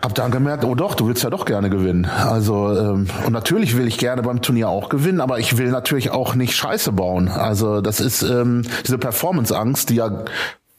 [0.00, 2.06] hab dann gemerkt, oh doch, du willst ja doch gerne gewinnen.
[2.06, 6.10] Also ähm, und natürlich will ich gerne beim Turnier auch gewinnen, aber ich will natürlich
[6.10, 7.28] auch nicht Scheiße bauen.
[7.28, 10.24] Also das ist ähm, diese Performance-Angst, die ja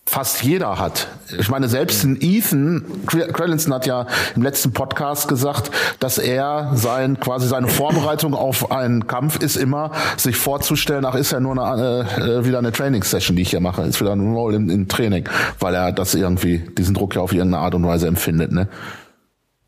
[0.09, 1.07] fast jeder hat.
[1.37, 7.19] Ich meine, selbst ein Ethan Crellinson hat ja im letzten Podcast gesagt, dass er sein
[7.19, 12.07] quasi seine Vorbereitung auf einen Kampf ist immer, sich vorzustellen, ach ist ja nur eine,
[12.17, 15.29] äh, wieder eine Training-Session, die ich hier mache, ist wieder ein Roll im, im Training,
[15.59, 18.51] weil er das irgendwie diesen Druck ja auf irgendeine Art und Weise empfindet.
[18.51, 18.67] Ne?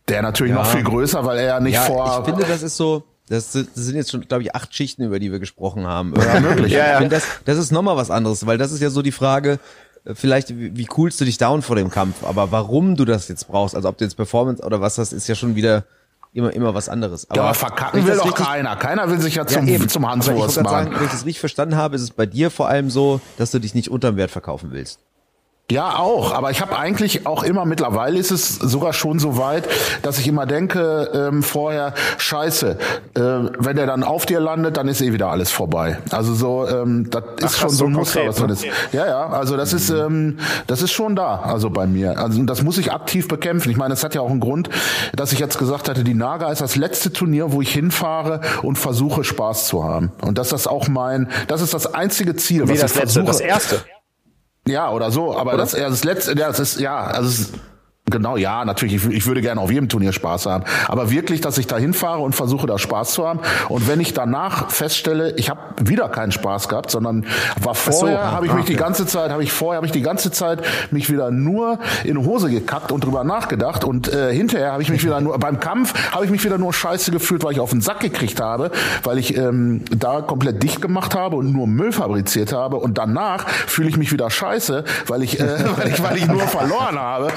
[0.09, 0.59] Der natürlich ja.
[0.59, 2.19] noch viel größer, weil er ja nicht ja, vor.
[2.19, 3.03] Ich finde, das ist so.
[3.29, 6.13] Das, sind jetzt schon, glaube ich, acht Schichten, über die wir gesprochen haben.
[6.19, 6.73] Ja, möglich.
[6.73, 7.07] ja, ja.
[7.07, 9.59] Das, das ist nochmal was anderes, weil das ist ja so die Frage,
[10.03, 13.47] äh, vielleicht, wie, coolst du dich down vor dem Kampf, aber warum du das jetzt
[13.47, 15.85] brauchst, also ob du jetzt Performance oder was das ist ja schon wieder
[16.33, 17.29] immer, immer was anderes.
[17.29, 18.75] Aber, ja, aber verkacken will doch richtig, keiner.
[18.75, 20.69] Keiner will sich ja zum, ja, zum Hanswurst machen.
[20.69, 23.51] Sagen, wenn ich das richtig verstanden habe, ist es bei dir vor allem so, dass
[23.51, 24.99] du dich nicht unterm Wert verkaufen willst.
[25.71, 26.33] Ja, auch.
[26.33, 29.69] Aber ich habe eigentlich auch immer, mittlerweile ist es sogar schon so weit,
[30.01, 32.77] dass ich immer denke, ähm, vorher, scheiße,
[33.15, 35.97] äh, wenn der dann auf dir landet, dann ist eh wieder alles vorbei.
[36.11, 38.65] Also so, ähm, das Ach, ist schon so ein Muster, was drin ist.
[38.91, 39.77] Ja, ja, also das mhm.
[39.77, 42.19] ist, ähm, das ist schon da, also bei mir.
[42.19, 43.71] Also das muss ich aktiv bekämpfen.
[43.71, 44.69] Ich meine, es hat ja auch einen Grund,
[45.15, 48.77] dass ich jetzt gesagt hatte, die Naga ist das letzte Turnier, wo ich hinfahre und
[48.77, 50.11] versuche, Spaß zu haben.
[50.21, 53.23] Und das ist auch mein, das ist das einzige Ziel, Wie was das ich letzte,
[53.23, 53.25] versuche.
[53.27, 53.85] Das erste.
[54.67, 55.63] Ja, oder so, aber oder?
[55.63, 57.45] das, ja, das letzte, ja, das ist, ja, also
[58.11, 58.95] Genau, ja, natürlich.
[58.95, 60.63] Ich, ich, würde gerne auf jedem Turnier Spaß haben.
[60.87, 63.39] Aber wirklich, dass ich da hinfahre und versuche, da Spaß zu haben.
[63.69, 67.25] Und wenn ich danach feststelle, ich habe wieder keinen Spaß gehabt, sondern
[67.61, 70.01] war vorher, so, habe ich mich die ganze Zeit, habe ich vorher, habe ich die
[70.01, 73.83] ganze Zeit mich wieder nur in Hose gekackt und drüber nachgedacht.
[73.83, 76.73] Und äh, hinterher habe ich mich wieder nur, beim Kampf habe ich mich wieder nur
[76.73, 78.71] scheiße gefühlt, weil ich auf den Sack gekriegt habe,
[79.03, 82.77] weil ich ähm, da komplett dicht gemacht habe und nur Müll fabriziert habe.
[82.77, 85.45] Und danach fühle ich mich wieder scheiße, weil ich, äh,
[85.77, 87.29] weil ich, weil ich nur verloren habe.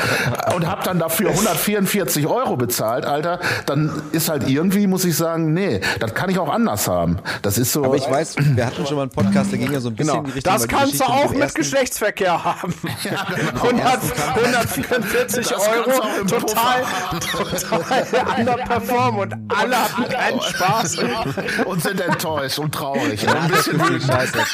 [0.54, 5.16] Und und habe dann dafür 144 Euro bezahlt, Alter, dann ist halt irgendwie, muss ich
[5.16, 7.18] sagen, nee, das kann ich auch anders haben.
[7.42, 7.84] Das ist so.
[7.84, 10.12] Aber ich weiß, wir hatten schon mal einen Podcast, der ging ja so ein bisschen
[10.12, 10.24] genau.
[10.24, 10.52] in die Richtung.
[10.52, 12.74] Das kannst du auch mit Geschlechtsverkehr haben.
[13.02, 13.62] Ja, genau.
[13.62, 13.98] 100,
[14.36, 16.82] 144 Euro, total,
[17.68, 20.98] total underperform und alle hatten keinen Spaß.
[21.66, 23.22] und sind enttäuscht und traurig.
[23.22, 24.38] Ja, ein bisschen Scheiße.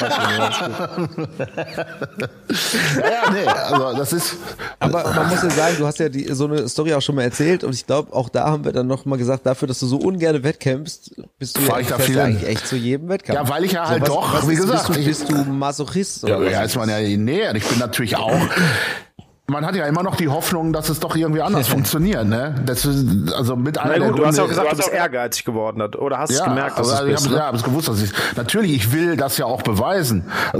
[2.99, 4.37] ja, nee, also das ist.
[4.79, 7.23] Aber man muss ja sagen, du hast ja die, so eine Story auch schon mal
[7.23, 9.87] erzählt und ich glaube, auch da haben wir dann noch mal gesagt, dafür, dass du
[9.87, 13.39] so ungern wettkämpfst, bist du ja, viel eigentlich echt zu jedem Wettkampf.
[13.39, 14.87] Ja, weil ich ja halt so, was, doch, was wie gesagt.
[14.93, 16.27] Bist du, bist du Masochist?
[16.27, 17.53] Ja, ja, ist man ja näher.
[17.55, 18.31] Ich bin natürlich auch
[19.51, 22.55] man hat ja immer noch die Hoffnung, dass es doch irgendwie anders funktioniert, ne?
[22.65, 24.91] Das ist, also mit einer Na der gut, du hast ja auch gesagt, du bist
[24.91, 25.81] ehrgeizig geworden.
[25.81, 27.39] Oder hast du gemerkt, dass aber du ich es hab, bist?
[27.39, 30.25] ja, hab es gewusst, dass ich natürlich, ich will das ja auch beweisen.
[30.53, 30.59] Äh,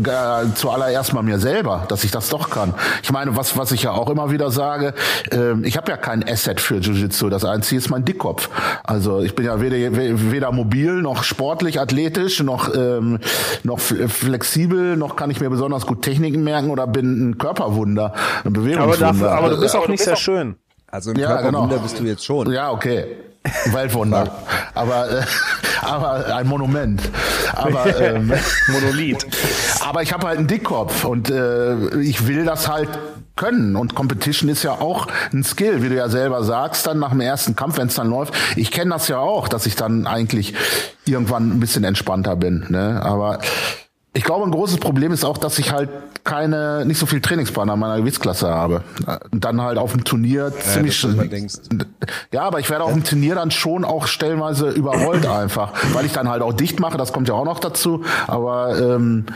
[0.55, 2.73] zuallererst mal mir selber, dass ich das doch kann.
[3.03, 4.93] Ich meine, was was ich ja auch immer wieder sage,
[5.31, 7.29] ähm, ich habe ja kein Asset für Jiu-Jitsu.
[7.29, 8.49] Das einzige ist mein Dickkopf.
[8.83, 13.19] Also ich bin ja weder weder mobil noch sportlich, athletisch noch ähm,
[13.63, 18.13] noch fl- flexibel, noch kann ich mir besonders gut Techniken merken oder bin ein Körperwunder,
[18.43, 20.55] ein Aber, dafür, aber du bist auch nicht sehr schön.
[20.87, 21.81] Also ein Ja, Körperwunder genau.
[21.83, 22.51] bist du jetzt schon.
[22.51, 23.05] ja, okay.
[23.71, 24.31] Weltwunder.
[24.75, 25.21] aber, äh,
[25.81, 27.01] aber ein Monument.
[27.53, 28.31] Aber, ähm,
[28.67, 29.25] Monolith.
[29.83, 32.89] aber ich habe halt einen Dickkopf und äh, ich will das halt
[33.35, 33.75] können.
[33.75, 37.21] Und Competition ist ja auch ein Skill, wie du ja selber sagst, dann nach dem
[37.21, 38.33] ersten Kampf, wenn es dann läuft.
[38.55, 40.53] Ich kenne das ja auch, dass ich dann eigentlich
[41.05, 42.65] irgendwann ein bisschen entspannter bin.
[42.69, 43.01] Ne?
[43.03, 43.39] Aber
[44.13, 45.89] ich glaube, ein großes Problem ist auch, dass ich halt
[46.25, 48.83] keine, nicht so viel Trainingspartner in meiner Gewichtsklasse habe.
[49.31, 51.55] Und dann halt auf dem Turnier ziemlich man denkst.
[52.31, 56.11] ja, aber ich werde auf dem Turnier dann schon auch stellenweise überrollt einfach, weil ich
[56.11, 59.27] dann halt auch dicht mache, das kommt ja auch noch dazu, aber ähm,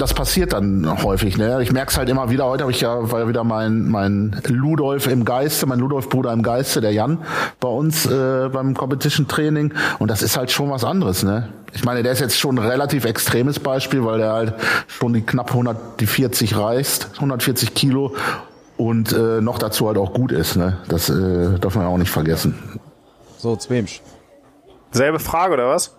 [0.00, 1.62] das passiert dann häufig, ne?
[1.62, 2.46] Ich merke es halt immer wieder.
[2.46, 6.42] Heute habe ich ja, war ja wieder mein, mein Ludolf im Geiste, mein Ludolf-Bruder im
[6.42, 7.18] Geiste, der Jan,
[7.60, 9.74] bei uns äh, beim Competition-Training.
[9.98, 11.48] Und das ist halt schon was anderes, ne?
[11.72, 14.54] Ich meine, der ist jetzt schon ein relativ extremes Beispiel, weil der halt
[14.88, 18.14] schon die knapp 100, die 40 reißt, 140 Kilo
[18.76, 20.78] und äh, noch dazu halt auch gut ist, ne?
[20.88, 22.80] Das äh, darf man ja auch nicht vergessen.
[23.38, 24.02] So, Zwemsch.
[24.90, 25.94] Selbe Frage, oder was?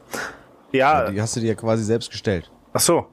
[0.72, 2.50] Ja, Die hast du dir ja quasi selbst gestellt.
[2.74, 3.06] ach so.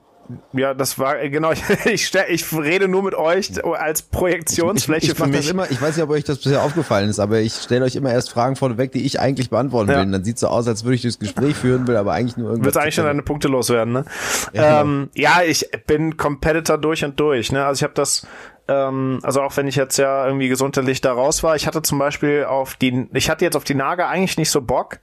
[0.52, 5.12] Ja, das war, äh, genau, ich, ich, ich rede nur mit euch als Projektionsfläche ich,
[5.12, 5.48] ich für mach mich.
[5.50, 8.12] Immer, ich weiß nicht, ob euch das bisher aufgefallen ist, aber ich stelle euch immer
[8.12, 9.96] erst Fragen vorneweg, die ich eigentlich beantworten Ja.
[9.96, 10.02] will.
[10.06, 12.50] Und dann sieht so aus, als würde ich das Gespräch führen, will aber eigentlich nur
[12.50, 12.66] irgendwas.
[12.66, 14.04] Willst eigentlich schon deine Punkte loswerden, ne?
[14.52, 14.82] Ja, Ja, genau.
[14.82, 17.64] ähm, ja ich bin Competitor durch und durch, ne?
[17.64, 18.26] Also ich habe das,
[18.68, 21.98] ähm, also auch wenn ich jetzt ja irgendwie gesundheitlich da raus war, ich hatte zum
[21.98, 24.98] Beispiel auf die, ich hatte jetzt auf die Naga eigentlich nicht so Bock,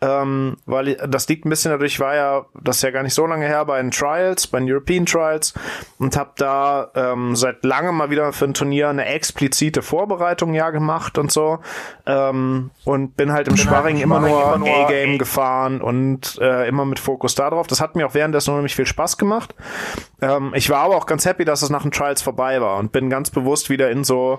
[0.00, 3.26] ähm, weil das liegt ein bisschen dadurch, war ja, das ist ja gar nicht so
[3.26, 5.52] lange her bei den Trials, bei den European Trials
[5.98, 10.70] und habe da ähm, seit langem mal wieder für ein Turnier eine explizite Vorbereitung ja
[10.70, 11.58] gemacht und so
[12.06, 17.34] ähm, und bin halt im Sparring immer nur A-Game gefahren und äh, immer mit Fokus
[17.34, 17.66] darauf.
[17.66, 19.54] Das hat mir auch währenddessen unheimlich viel Spaß gemacht.
[20.20, 22.92] Ähm, ich war aber auch ganz happy, dass es nach den Trials vorbei war und
[22.92, 24.38] bin ganz bewusst wieder in so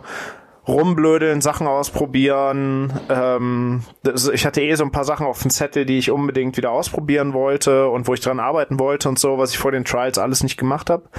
[0.67, 2.93] rumblödeln, Sachen ausprobieren.
[3.09, 3.83] Ähm,
[4.33, 7.33] ich hatte eh so ein paar Sachen auf dem Zettel, die ich unbedingt wieder ausprobieren
[7.33, 10.43] wollte und wo ich dran arbeiten wollte und so, was ich vor den Trials alles
[10.43, 11.09] nicht gemacht habe.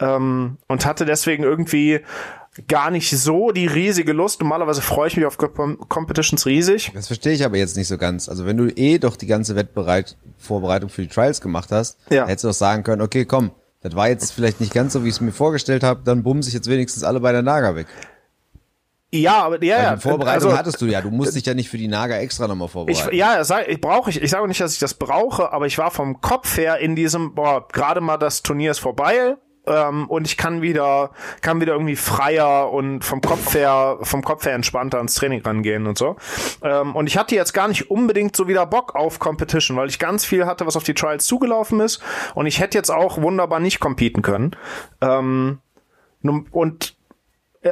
[0.00, 2.00] Ähm, und hatte deswegen irgendwie
[2.68, 4.40] gar nicht so die riesige Lust.
[4.40, 6.90] Normalerweise freue ich mich auf Com Competitions riesig.
[6.94, 8.28] Das verstehe ich aber jetzt nicht so ganz.
[8.28, 12.26] Also wenn du eh doch die ganze Wettbereit Vorbereitung für die Trials gemacht hast, Ja.
[12.26, 13.50] hättest du doch sagen können, okay, komm,
[13.88, 16.48] das war jetzt vielleicht nicht ganz so, wie ich es mir vorgestellt habe, dann bumse
[16.48, 17.86] ich jetzt wenigstens alle bei der Naga weg.
[19.12, 19.94] Ja, aber ja, ja.
[19.94, 21.00] die Vorbereitung also- hattest du ja.
[21.00, 23.14] Du musst dich ja nicht für die Naga extra nochmal Ich, vorbereiten.
[23.16, 25.90] ja, sag, ich brauche ich, ich sage nicht, dass ich das brauche, aber ich war
[25.90, 29.36] vom Kopf her in diesem, boah, gerade mal das Turnier ist vorbei.
[29.66, 31.10] Ähm, und ich kann wieder,
[31.42, 35.86] kann wieder irgendwie freier und vom Kopf her, vom Kopf her entspannter ans Training rangehen
[35.86, 36.16] und so.
[36.62, 39.98] Ähm, und ich hatte jetzt gar nicht unbedingt so wieder Bock auf Competition, weil ich
[39.98, 42.02] ganz viel hatte, was auf die Trials zugelaufen ist.
[42.34, 44.54] Und ich hätte jetzt auch wunderbar nicht competen können.
[45.00, 45.58] Ähm,
[46.22, 46.96] und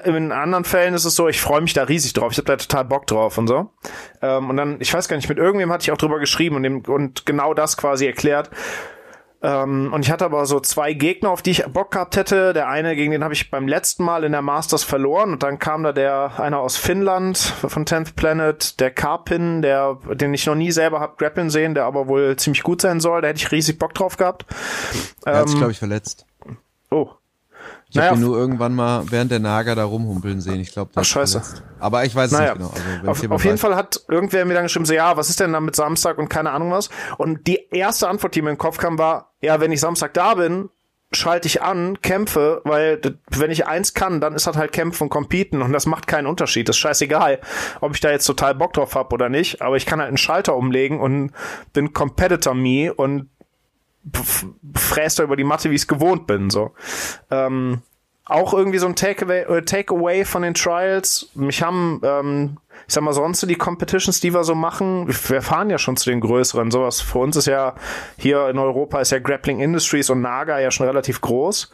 [0.05, 2.33] in anderen Fällen ist es so, ich freue mich da riesig drauf.
[2.33, 3.71] Ich habe da total Bock drauf und so.
[4.23, 6.63] Ähm, und dann, ich weiß gar nicht, mit irgendwem hatte ich auch drüber geschrieben und,
[6.65, 8.51] dem, und genau das quasi erklärt.
[9.45, 12.55] Ähm, und ich hatte aber so zwei Gegner, auf die ich Bock gehabt hätte.
[12.55, 15.33] Der eine, gegen den habe ich beim letzten Mal in der Masters verloren.
[15.33, 20.33] Und dann kam da der einer aus Finnland von 10th Planet, der Karpin, der, den
[20.33, 23.21] ich noch nie selber hab grappeln sehen, der aber wohl ziemlich gut sein soll.
[23.21, 24.47] Da hätte ich riesig Bock drauf gehabt.
[25.27, 26.25] er hat sich, ähm, glaube ich, verletzt.
[26.91, 27.11] Oh.
[27.95, 30.59] Ich habe naja, ihn nur irgendwann mal während der Naga da rumhumpeln sehen.
[30.59, 31.41] Ich glaube, Ach, scheiße.
[31.79, 32.71] Aber ich weiß es Naja, nicht genau.
[32.71, 33.61] Also, auf, es auf jeden weiß.
[33.61, 36.29] Fall hat irgendwer mir dann geschrieben, so, ja, was ist denn da mit Samstag und
[36.29, 36.91] keine Ahnung was?
[37.19, 40.13] Und die erste Antwort, die mir in den Kopf kam, war, ja, wenn ich Samstag
[40.15, 40.71] da bin,
[41.13, 45.11] schalte ich an, kämpfe, weil wenn ich eins kann, dann ist das halt kämpfen und
[45.11, 46.69] competen und das macht keinen Unterschied.
[46.69, 47.41] Das ist scheißegal,
[47.81, 50.17] ob ich da jetzt total Bock drauf hab oder nicht, aber ich kann halt einen
[50.17, 51.31] Schalter umlegen und
[51.73, 53.29] bin Competitor me und
[54.75, 56.73] fräst da über die Matte, wie ich es gewohnt bin, so.
[57.31, 57.83] Ähm,
[58.27, 61.31] auch irgendwie so ein Takeaway, äh, Takeaway von den Trials.
[61.35, 65.43] Mich haben, ähm, ich sag mal, sonst so die Competitions, die wir so machen, wir
[65.43, 66.71] fahren ja schon zu den größeren.
[66.71, 67.75] Sowas für uns ist ja
[68.17, 71.71] hier in Europa ist ja Grappling Industries und Naga ja schon relativ groß.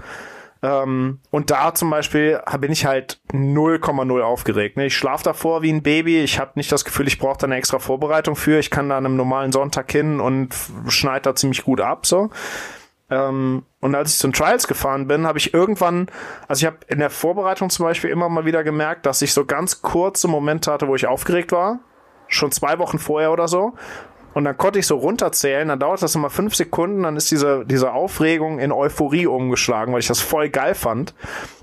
[0.62, 4.76] Ähm, und da zum Beispiel bin ich halt 0,0 aufgeregt.
[4.76, 4.86] Ne?
[4.86, 6.20] Ich schlafe davor wie ein Baby.
[6.20, 8.58] Ich habe nicht das Gefühl, ich brauche da eine extra Vorbereitung für.
[8.58, 10.54] Ich kann da an einem normalen Sonntag hin und
[10.88, 12.04] schneide da ziemlich gut ab.
[12.06, 12.30] So.
[13.08, 16.08] Ähm, und als ich zu den Trials gefahren bin, habe ich irgendwann,
[16.46, 19.46] also ich habe in der Vorbereitung zum Beispiel immer mal wieder gemerkt, dass ich so
[19.46, 21.80] ganz kurze Momente hatte, wo ich aufgeregt war.
[22.28, 23.72] Schon zwei Wochen vorher oder so.
[24.34, 27.64] Und dann konnte ich so runterzählen, dann dauert das immer fünf Sekunden, dann ist diese,
[27.66, 31.14] diese Aufregung in Euphorie umgeschlagen, weil ich das voll geil fand,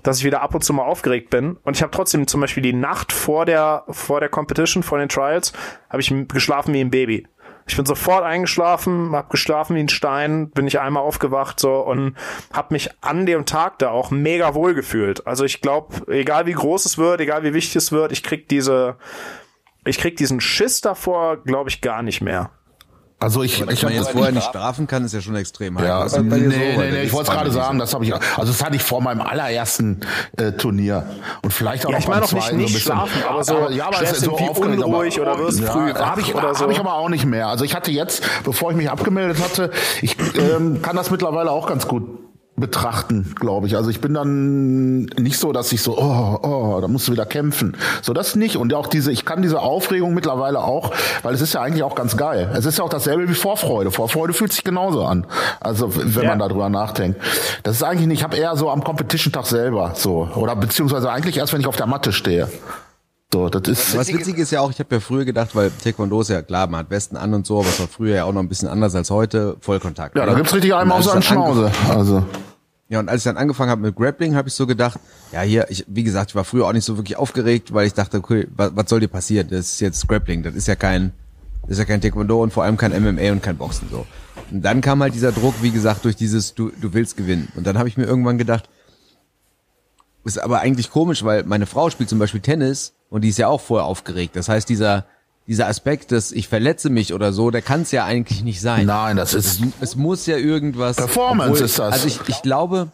[0.04, 1.58] dass ich wieder ab und zu mal aufgeregt bin.
[1.64, 5.10] Und ich habe trotzdem zum Beispiel die Nacht vor der, vor der Competition, vor den
[5.10, 5.54] Trials,
[5.90, 7.28] habe ich geschlafen wie ein Baby.
[7.70, 12.16] Ich bin sofort eingeschlafen, hab geschlafen wie ein Stein, bin ich einmal aufgewacht so und
[12.54, 15.28] hab mich an dem Tag da auch mega wohl gefühlt.
[15.28, 18.48] Also ich glaube, egal wie groß es wird, egal wie wichtig es wird, ich krieg
[18.48, 18.96] diese,
[19.88, 22.52] ich krieg diesen Schiss davor, glaube ich, gar nicht mehr.
[23.20, 25.76] Also ich, Aber ich man jetzt vorher nicht strafen kann, ist ja schon extrem.
[25.80, 28.52] Ja, also, nee, so, nee, nee, ich wollte es gerade sagen, das habe ich, also
[28.52, 30.02] das hatte ich vor meinem allerersten
[30.38, 31.08] äh, Turnier
[31.42, 33.72] und vielleicht auch ja, noch ich meine auch nicht, nicht so schlafen, aber so, aber,
[33.72, 36.62] ja, aber es ist so unruhig oder wirst ja, früh wach ich, oder so.
[36.62, 37.48] Habe ich aber auch nicht mehr.
[37.48, 39.72] Also ich hatte jetzt, bevor ich mich abgemeldet hatte,
[40.04, 42.27] ich ähm, kann das mittlerweile auch ganz gut
[42.60, 43.76] betrachten, glaube ich.
[43.76, 47.28] Also ich bin dann nicht so, dass ich so, oh, oh, da musst du wieder
[47.28, 47.78] kämpfen.
[48.02, 48.58] So das nicht.
[48.58, 50.92] Und auch diese, ich kann diese Aufregung mittlerweile auch,
[51.22, 52.50] weil es ist ja eigentlich auch ganz geil.
[52.56, 53.92] Es ist ja auch dasselbe wie Vorfreude.
[53.92, 55.28] Vorfreude fühlt sich genauso an.
[55.60, 56.30] Also wenn ja.
[56.30, 57.22] man darüber nachdenkt.
[57.62, 60.28] Das ist eigentlich nicht, ich habe eher so am Competition-Tag selber so.
[60.36, 62.50] Oder beziehungsweise eigentlich erst, wenn ich auf der Matte stehe.
[63.34, 63.98] So, das ist.
[63.98, 66.68] Was witzig ist ja auch, ich habe ja früher gedacht, weil Taekwondo ist ja klar,
[66.68, 68.70] man hat Westen an und so, aber es war früher ja auch noch ein bisschen
[68.70, 70.16] anders als heute, Vollkontakt.
[70.16, 71.72] Ja, da gibt's richtig einmal auf seinen Schnauze.
[71.90, 72.26] Also.
[72.90, 74.98] Ja, und als ich dann angefangen habe mit Grappling, habe ich so gedacht,
[75.34, 77.94] ja, hier, ich, wie gesagt, ich war früher auch nicht so wirklich aufgeregt, weil ich
[77.94, 79.50] dachte, okay, was, was soll dir passieren?
[79.50, 81.12] Das ist jetzt Grappling, das ist ja kein,
[81.64, 84.06] das ist ja kein Taekwondo und vor allem kein MMA und kein Boxen so.
[84.52, 87.50] Und dann kam halt dieser Druck, wie gesagt, durch dieses, du, du willst gewinnen.
[87.58, 88.70] Und dann habe ich mir irgendwann gedacht,
[90.24, 93.48] ist aber eigentlich komisch, weil meine Frau spielt zum Beispiel Tennis und die ist ja
[93.48, 94.36] auch vorher aufgeregt.
[94.36, 95.06] Das heißt, dieser,
[95.48, 98.86] dieser Aspekt, dass ich verletze mich oder so, der kann es ja eigentlich nicht sein.
[98.86, 99.62] Nein, das ist.
[99.62, 100.98] Es, es muss ja irgendwas.
[100.98, 101.94] Performance obwohl, ist das.
[101.94, 102.90] Also ich, ich glaube,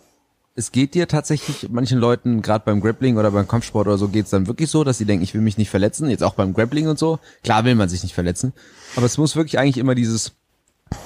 [0.56, 4.30] es geht dir tatsächlich manchen Leuten, gerade beim Grappling oder beim Kampfsport oder so, geht's
[4.30, 6.10] dann wirklich so, dass sie denken, ich will mich nicht verletzen.
[6.10, 7.20] Jetzt auch beim Grappling und so.
[7.44, 8.54] Klar will man sich nicht verletzen.
[8.96, 10.34] Aber es muss wirklich eigentlich immer dieses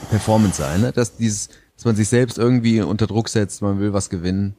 [0.09, 0.91] Performance sein, ne?
[0.91, 4.55] dass dieses, dass man sich selbst irgendwie unter Druck setzt, man will was gewinnen.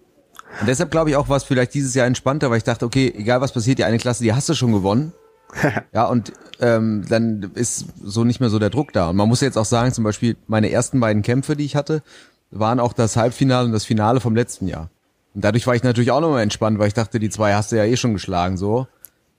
[0.61, 3.13] Und deshalb glaube ich auch, war es vielleicht dieses Jahr entspannter, weil ich dachte, okay,
[3.17, 5.13] egal was passiert, die eine Klasse, die hast du schon gewonnen.
[5.93, 9.11] ja, und ähm, dann ist so nicht mehr so der Druck da.
[9.11, 12.03] Und man muss jetzt auch sagen, zum Beispiel meine ersten beiden Kämpfe, die ich hatte,
[12.51, 14.91] waren auch das Halbfinale und das Finale vom letzten Jahr.
[15.35, 17.77] Und dadurch war ich natürlich auch nochmal entspannt, weil ich dachte, die zwei hast du
[17.77, 18.87] ja eh schon geschlagen, so.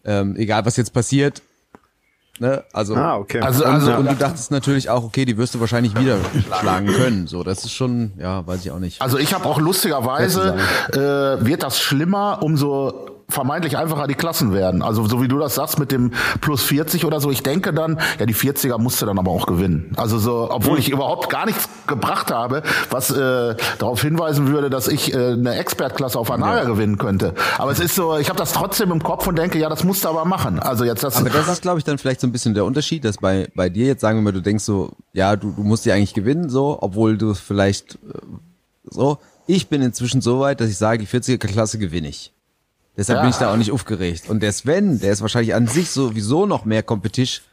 [0.06, 1.42] Ähm, egal was jetzt passiert.
[2.40, 2.64] Ne?
[2.72, 3.42] Also, ah, okay.
[3.42, 6.18] also, also, und, du dachtest natürlich auch, okay, die wirst du wahrscheinlich wieder
[6.60, 7.28] schlagen können.
[7.28, 9.02] So, das ist schon, ja, weiß ich auch nicht.
[9.02, 10.56] Also ich habe auch lustigerweise,
[10.94, 14.82] äh, wird das schlimmer, umso vermeintlich einfacher die Klassen werden.
[14.82, 16.12] Also so wie du das sagst mit dem
[16.42, 19.94] plus 40 oder so, ich denke dann, ja die 40er musste dann aber auch gewinnen.
[19.96, 20.80] Also so, obwohl hm.
[20.80, 25.56] ich überhaupt gar nichts gebracht habe, was äh, darauf hinweisen würde, dass ich äh, eine
[25.56, 26.64] Expertklasse auf Anaga ja.
[26.66, 27.34] gewinnen könnte.
[27.58, 30.04] Aber es ist so, ich habe das trotzdem im Kopf und denke, ja, das musst
[30.04, 30.60] du aber machen.
[30.60, 31.18] Also jetzt das.
[31.18, 33.70] Aber das ist, glaube ich, dann vielleicht so ein bisschen der Unterschied, dass bei bei
[33.70, 36.50] dir jetzt sagen wir mal, du denkst so, ja, du, du musst ja eigentlich gewinnen,
[36.50, 38.20] so, obwohl du vielleicht äh,
[38.86, 39.18] so.
[39.48, 42.34] Ich bin inzwischen so weit, dass ich sage, die 40er Klasse gewinne ich.
[43.00, 43.22] Deshalb ja.
[43.22, 44.26] bin ich da auch nicht aufgeregt.
[44.28, 47.46] Und der Sven, der ist wahrscheinlich an sich sowieso noch mehr Competition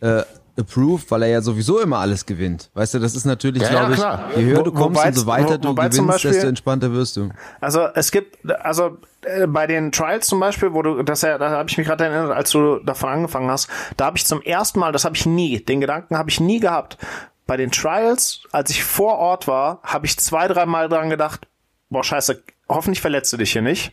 [0.00, 0.22] äh,
[0.58, 2.68] approved, weil er ja sowieso immer alles gewinnt.
[2.74, 5.26] Weißt du, das ist natürlich, ja, glaube ja, ich, je höher du kommst und so
[5.28, 7.28] weiter du gewinnst, Beispiel, desto entspannter wirst du.
[7.60, 11.50] Also es gibt, also äh, bei den Trials zum Beispiel, wo du, das ja, da
[11.50, 14.80] habe ich mich gerade erinnert, als du davon angefangen hast, da habe ich zum ersten
[14.80, 16.98] Mal, das habe ich nie, den Gedanken habe ich nie gehabt.
[17.46, 21.46] Bei den Trials, als ich vor Ort war, habe ich zwei, dreimal dran gedacht,
[21.88, 23.92] boah, scheiße, hoffentlich verletzt du dich hier nicht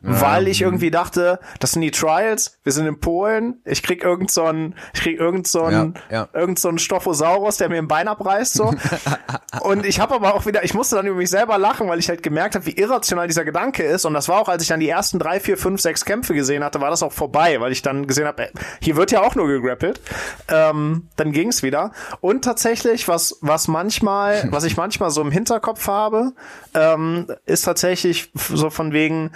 [0.00, 4.30] weil ich irgendwie dachte, das sind die Trials, wir sind in Polen, ich krieg irgend
[4.30, 6.28] so einen, ich krieg irgend so einen, ja, ja.
[6.32, 8.72] irgend so einen Stophosaurus, der mir im Bein abreißt, so.
[9.62, 12.08] und ich habe aber auch wieder, ich musste dann über mich selber lachen, weil ich
[12.08, 14.04] halt gemerkt habe, wie irrational dieser Gedanke ist.
[14.04, 16.62] Und das war auch, als ich dann die ersten drei, vier, fünf, sechs Kämpfe gesehen
[16.62, 19.48] hatte, war das auch vorbei, weil ich dann gesehen habe, hier wird ja auch nur
[19.48, 20.00] gegrappelt.
[20.48, 21.92] Ähm, dann ging's wieder.
[22.20, 26.32] Und tatsächlich, was, was manchmal, was ich manchmal so im Hinterkopf habe,
[26.74, 29.32] ähm, ist tatsächlich so von wegen,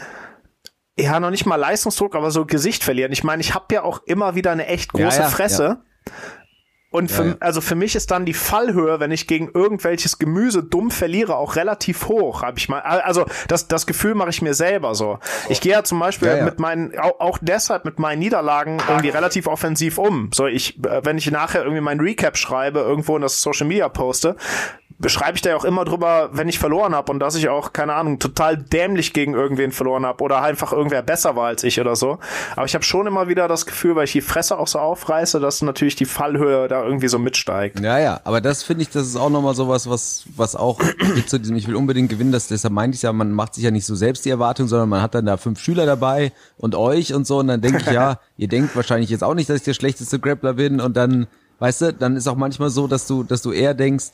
[1.03, 3.13] ja, noch nicht mal Leistungsdruck, aber so Gesicht verlieren.
[3.13, 5.65] Ich meine, ich habe ja auch immer wieder eine echt große ja, ja, Fresse.
[5.65, 6.13] Ja.
[6.93, 10.91] Und für, also für mich ist dann die Fallhöhe, wenn ich gegen irgendwelches Gemüse dumm
[10.91, 12.43] verliere, auch relativ hoch.
[12.43, 15.19] Habe ich mal, also das, das Gefühl mache ich mir selber so.
[15.49, 19.47] Ich gehe ja zum Beispiel mit meinen, auch, auch deshalb mit meinen Niederlagen irgendwie relativ
[19.47, 20.29] offensiv um.
[20.35, 23.89] So ich, äh, wenn ich nachher irgendwie mein Recap schreibe, irgendwo in das Social Media
[23.89, 24.37] poste,
[25.03, 27.73] beschreibe ich da ja auch immer drüber, wenn ich verloren habe und dass ich auch,
[27.73, 31.81] keine Ahnung, total dämlich gegen irgendwen verloren habe oder einfach irgendwer besser war als ich
[31.81, 32.19] oder so.
[32.57, 35.41] Aber ich habe schon immer wieder das Gefühl, weil ich die Fresse auch so aufreiße,
[35.41, 37.81] dass natürlich die Fallhöhe da irgendwie so mitsteigt.
[37.81, 40.81] Ja, ja, aber das finde ich, das ist auch nochmal sowas, was, was auch
[41.15, 43.65] mit zu diesem, ich will unbedingt gewinnen, das, deshalb meinte ich ja, man macht sich
[43.65, 46.77] ja nicht so selbst die Erwartung, sondern man hat dann da fünf Schüler dabei und
[46.77, 49.57] euch und so und dann denke ich, ja, ihr denkt wahrscheinlich jetzt auch nicht, dass
[49.57, 51.27] ich der schlechteste Grappler bin und dann,
[51.59, 54.13] weißt du, dann ist auch manchmal so, dass du, dass du eher denkst,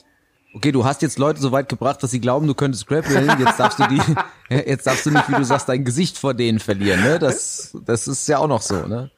[0.55, 3.59] okay, du hast jetzt Leute so weit gebracht, dass sie glauben, du könntest grappeln, jetzt
[3.59, 4.01] darfst du die,
[4.55, 7.19] jetzt darfst du nicht, wie du sagst, dein Gesicht vor denen verlieren, ne?
[7.19, 9.11] Das, das ist ja auch noch so, ne?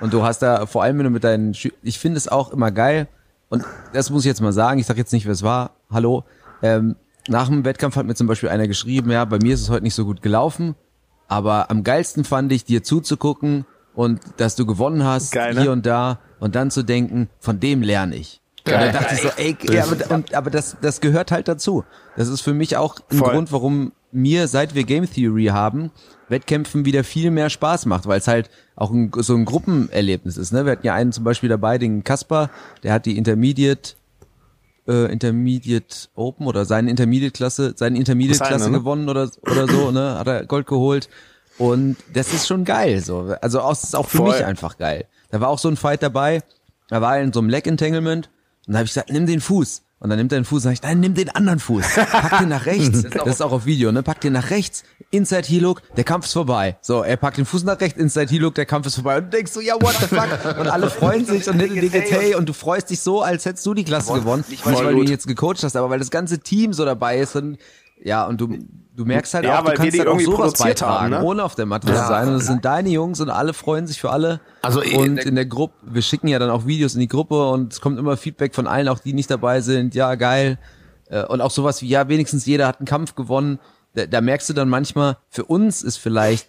[0.00, 2.52] Und du hast da, vor allem wenn du mit deinen, Schü ich finde es auch
[2.52, 3.08] immer geil,
[3.48, 6.24] und das muss ich jetzt mal sagen, ich sag jetzt nicht, wer es war, hallo,
[6.62, 6.96] ähm,
[7.28, 9.84] nach dem Wettkampf hat mir zum Beispiel einer geschrieben, ja, bei mir ist es heute
[9.84, 10.74] nicht so gut gelaufen,
[11.28, 15.62] aber am geilsten fand ich, dir zuzugucken und dass du gewonnen hast, Geil, ne?
[15.62, 18.40] hier und da, und dann zu denken, von dem lerne ich.
[18.66, 21.84] Und dann dachte ich so, ey, ja, aber, und, aber das, das gehört halt dazu.
[22.16, 23.32] Das ist für mich auch ein Voll.
[23.32, 25.90] Grund, warum mir, seit wir Game Theory haben,
[26.28, 30.52] Wettkämpfen wieder viel mehr Spaß macht, weil es halt auch ein, so ein Gruppenerlebnis ist.
[30.52, 30.64] Ne?
[30.64, 32.48] Wir hatten ja einen zum Beispiel dabei, den Kasper,
[32.82, 33.96] der hat die Intermediate
[34.86, 38.78] äh, Intermediate Open oder seine Intermediate-Klasse, seine Intermediate-Klasse Seine, ne?
[38.78, 40.18] gewonnen oder, oder so, ne?
[40.18, 41.08] Hat er Gold geholt.
[41.58, 43.34] Und das ist schon geil, so.
[43.40, 44.32] Also auch, das ist auch für Voll.
[44.32, 45.06] mich einfach geil.
[45.30, 46.42] Da war auch so ein Fight dabei,
[46.88, 48.30] da war er in so einem Leg Entanglement
[48.66, 49.82] und da habe ich gesagt, nimm den Fuß.
[50.00, 51.94] Und dann nimmt er den Fuß und sag ich, nein, nimm den anderen Fuß.
[51.94, 53.04] Pack den nach rechts.
[53.10, 54.02] Das ist auch auf Video, ne?
[54.02, 56.76] Pack den nach rechts, Inside Heel Hook, der Kampf ist vorbei.
[56.82, 59.16] So, er packt den Fuß nach rechts, Inside Heel Hook, der Kampf ist vorbei.
[59.16, 60.58] Und du denkst so, ja, what the fuck?
[60.58, 63.64] Und alle freuen sich und dir geht's hey und du freust dich so, als hättest
[63.64, 64.44] du die Klasse gewonnen.
[64.48, 67.34] Nicht, weil du ihn jetzt gecoacht hast, aber weil das ganze Team so dabei ist
[67.36, 67.56] und
[68.02, 68.58] ja, und du,
[68.94, 71.22] du merkst halt Ja, auch, du kannst halt auch irgendwie sowas produziert haben, beitragen, ne?
[71.22, 72.28] ohne auf der Matte zu sein.
[72.28, 74.40] Und es sind deine Jungs und alle freuen sich für alle.
[74.62, 77.50] Also, und äh, in der Gruppe, wir schicken ja dann auch Videos in die Gruppe
[77.50, 79.94] und es kommt immer Feedback von allen, auch die nicht dabei sind.
[79.94, 80.58] Ja, geil.
[81.08, 83.58] Äh, Und auch sowas wie, ja, wenigstens jeder hat einen Kampf gewonnen.
[83.94, 86.48] Da, da merkst du dann manchmal, für uns ist vielleicht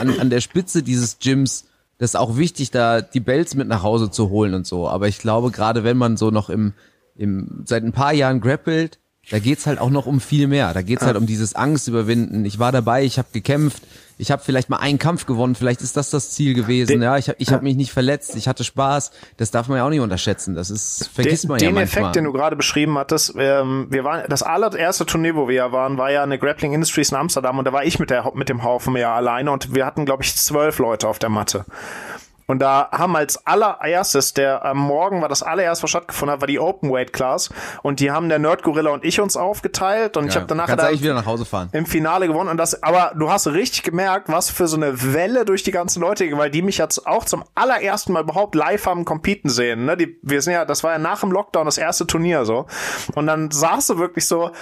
[0.00, 1.64] an, an der Spitze dieses Gyms
[1.98, 4.88] das ist auch wichtig, da die Bells mit nach Hause zu holen und so.
[4.88, 6.72] Aber ich glaube, gerade wenn man so noch im,
[7.16, 10.72] im seit ein paar Jahren grappelt, da geht's halt auch noch um viel mehr.
[10.74, 12.44] Da geht's halt um dieses Angst überwinden.
[12.44, 13.82] Ich war dabei, ich habe gekämpft,
[14.20, 16.88] ich habe vielleicht mal einen Kampf gewonnen, vielleicht ist das das Ziel gewesen.
[16.92, 19.10] Den- ja, ich habe ich hab mich nicht verletzt, ich hatte Spaß.
[19.36, 20.54] Das darf man ja auch nicht unterschätzen.
[20.54, 22.02] Das ist vergisst den, man ja den manchmal.
[22.02, 25.72] Effekt, den du gerade beschrieben hattest, ähm, wir waren das allererste Turnier, wo wir ja
[25.72, 28.48] waren, war ja eine Grappling Industries in Amsterdam und da war ich mit der mit
[28.48, 31.64] dem Haufen ja alleine und wir hatten glaube ich zwölf Leute auf der Matte.
[32.48, 36.48] Und da haben als allererstes, der am Morgen war das allererste, was stattgefunden hat, war
[36.48, 37.50] die Open Weight Class.
[37.82, 40.16] Und die haben der Nerd Gorilla und ich uns aufgeteilt.
[40.16, 41.68] Und ich ja, habe danach kannst da eigentlich wieder nach Hause fahren.
[41.72, 42.48] im Finale gewonnen.
[42.48, 46.00] Und das, aber du hast richtig gemerkt, was für so eine Welle durch die ganzen
[46.00, 49.84] Leute ging, weil die mich jetzt auch zum allerersten Mal überhaupt live haben competen sehen.
[49.84, 49.98] Ne?
[49.98, 52.64] Die, wir sind ja, das war ja nach dem Lockdown das erste Turnier so.
[53.14, 54.52] Und dann saß du wirklich so,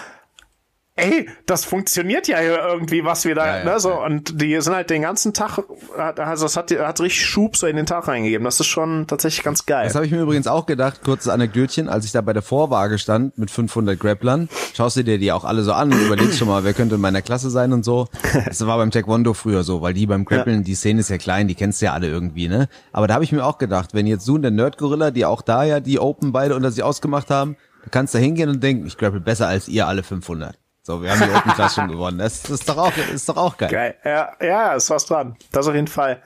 [0.96, 4.04] ey, das funktioniert ja hier irgendwie, was wir da, Ja, ja, ne, so, ja.
[4.04, 5.58] und die sind halt den ganzen Tag,
[5.96, 8.44] also es hat, hat richtig Schub so in den Tag reingegeben.
[8.44, 9.86] Das ist schon tatsächlich ganz geil.
[9.86, 12.98] Das habe ich mir übrigens auch gedacht, kurzes Anekdötchen, als ich da bei der Vorwaage
[12.98, 16.48] stand mit 500 Grapplern, schaust du dir die auch alle so an und überlegst schon
[16.48, 18.08] mal, wer könnte in meiner Klasse sein und so.
[18.46, 21.46] Das war beim Taekwondo früher so, weil die beim Grappeln, die Szene ist ja klein,
[21.46, 22.68] die kennst du ja alle irgendwie, ne?
[22.92, 25.42] Aber da habe ich mir auch gedacht, wenn jetzt du und der Nerd-Gorilla, die auch
[25.42, 28.86] da ja die Open beide unter sich ausgemacht haben, du kannst da hingehen und denken,
[28.86, 30.56] ich grapple besser als ihr alle 500.
[30.86, 32.18] So, wir haben die Open Class schon gewonnen.
[32.18, 33.70] Das, das ist doch auch, ist doch auch geil.
[33.72, 33.94] Geil.
[34.04, 35.36] Ja, ja, ist was dran.
[35.50, 36.22] Das auf jeden Fall.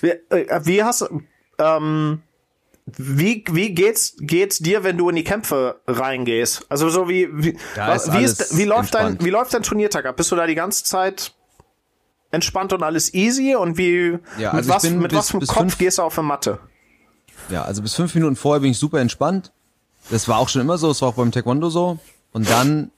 [0.00, 1.08] Wie, äh, wie hast
[1.58, 2.20] ähm,
[2.86, 6.66] wie, wie geht's, geht's dir, wenn du in die Kämpfe reingehst?
[6.68, 10.04] Also so wie, wie, was, ist wie, ist, wie läuft dein, wie läuft dein Turniertag
[10.04, 10.16] ab?
[10.16, 11.32] Bist du da die ganze Zeit
[12.32, 13.54] entspannt und alles easy?
[13.54, 16.02] Und wie, Ja, mit also ich was, mit bis- was bis Kopf fünf- gehst du
[16.02, 16.58] auf eine Matte?
[17.50, 19.52] Ja, also bis fünf Minuten vorher bin ich super entspannt.
[20.10, 22.00] Das war auch schon immer so, das war auch beim Taekwondo so.
[22.32, 22.90] Und dann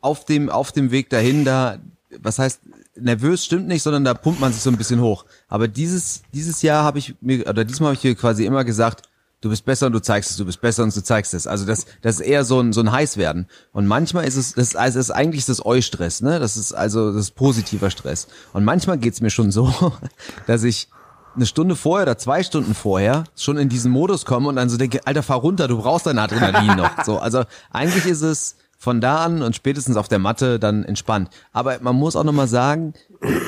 [0.00, 1.78] auf dem, auf dem Weg dahin, da,
[2.20, 2.60] was heißt,
[2.96, 5.24] nervös stimmt nicht, sondern da pumpt man sich so ein bisschen hoch.
[5.48, 9.08] Aber dieses, dieses Jahr habe ich mir, oder diesmal habe ich mir quasi immer gesagt,
[9.40, 11.46] du bist besser und du zeigst es, du bist besser und du zeigst es.
[11.46, 13.46] Also das, das ist eher so ein, so ein Heißwerden.
[13.72, 16.38] Und manchmal ist es, das, also das ist eigentlich das Eu-Stress, ne?
[16.40, 18.28] Das ist also, das ist positiver Stress.
[18.52, 19.72] Und manchmal geht's mir schon so,
[20.46, 20.88] dass ich
[21.36, 24.76] eine Stunde vorher oder zwei Stunden vorher schon in diesen Modus komme und dann so
[24.76, 27.04] denke, Alter, fahr runter, du brauchst dein Adrenalin noch.
[27.04, 31.30] So, also eigentlich ist es von da an und spätestens auf der Matte dann entspannt.
[31.52, 32.94] Aber man muss auch nochmal sagen,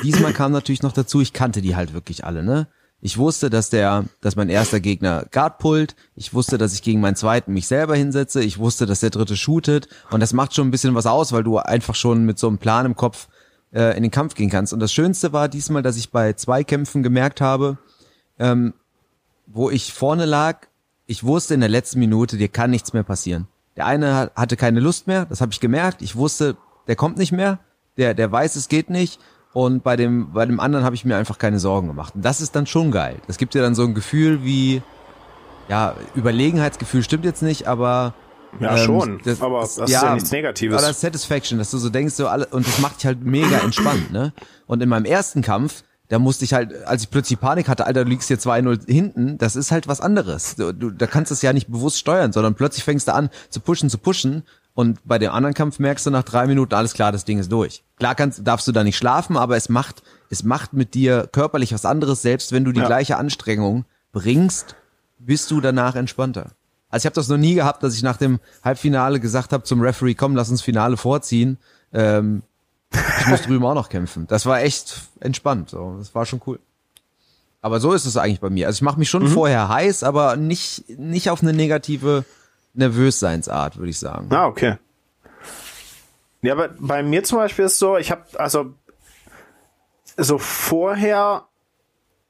[0.03, 2.67] diesmal kam natürlich noch dazu, ich kannte die halt wirklich alle, ne?
[3.03, 5.95] Ich wusste, dass der, dass mein erster Gegner Guard pullt.
[6.15, 8.43] Ich wusste, dass ich gegen meinen zweiten mich selber hinsetze.
[8.43, 9.87] Ich wusste, dass der dritte shootet.
[10.11, 12.59] Und das macht schon ein bisschen was aus, weil du einfach schon mit so einem
[12.59, 13.27] Plan im Kopf
[13.73, 14.71] äh, in den Kampf gehen kannst.
[14.71, 17.79] Und das Schönste war diesmal, dass ich bei zwei Kämpfen gemerkt habe,
[18.37, 18.75] ähm,
[19.47, 20.67] wo ich vorne lag,
[21.07, 23.47] ich wusste in der letzten Minute, dir kann nichts mehr passieren.
[23.81, 26.03] Der eine hatte keine Lust mehr, das habe ich gemerkt.
[26.03, 26.55] Ich wusste,
[26.87, 27.57] der kommt nicht mehr,
[27.97, 29.19] der, der weiß, es geht nicht.
[29.53, 32.13] Und bei dem, bei dem anderen habe ich mir einfach keine Sorgen gemacht.
[32.13, 33.15] Und das ist dann schon geil.
[33.25, 34.83] Das gibt dir dann so ein Gefühl wie,
[35.67, 38.13] ja, Überlegenheitsgefühl stimmt jetzt nicht, aber
[38.59, 39.21] ja, ähm, schon.
[39.23, 40.77] Das, aber das, das ja, ist ja nichts Negatives.
[40.77, 43.57] Aber das Satisfaction, dass du so denkst, so alle, und das macht dich halt mega
[43.63, 44.31] entspannt, ne?
[44.67, 48.03] Und in meinem ersten Kampf, da musste ich halt, als ich plötzlich Panik hatte, Alter,
[48.03, 50.57] du liegst hier 2-0 hinten, das ist halt was anderes.
[50.57, 53.29] Du, du, da kannst du es ja nicht bewusst steuern, sondern plötzlich fängst du an
[53.49, 54.43] zu pushen, zu pushen
[54.73, 57.49] und bei dem anderen Kampf merkst du nach drei Minuten, alles klar, das Ding ist
[57.49, 57.85] durch.
[57.97, 61.73] Klar kannst, darfst du da nicht schlafen, aber es macht, es macht mit dir körperlich
[61.73, 62.87] was anderes, selbst wenn du die ja.
[62.87, 64.75] gleiche Anstrengung bringst,
[65.17, 66.47] bist du danach entspannter.
[66.89, 69.79] Also ich habe das noch nie gehabt, dass ich nach dem Halbfinale gesagt habe zum
[69.79, 71.57] Referee, komm, lass uns Finale vorziehen.
[71.93, 72.43] Ähm,
[72.91, 74.27] ich muss drüben auch noch kämpfen.
[74.27, 75.69] Das war echt entspannt.
[75.69, 75.95] So.
[75.97, 76.59] Das war schon cool.
[77.61, 78.67] Aber so ist es eigentlich bei mir.
[78.67, 79.29] Also ich mache mich schon mhm.
[79.29, 82.25] vorher heiß, aber nicht, nicht auf eine negative
[82.73, 84.27] Nervösseinsart, würde ich sagen.
[84.31, 84.77] Ah, okay.
[86.41, 88.73] Ja, aber bei mir zum Beispiel ist so, ich habe also
[90.17, 91.45] so vorher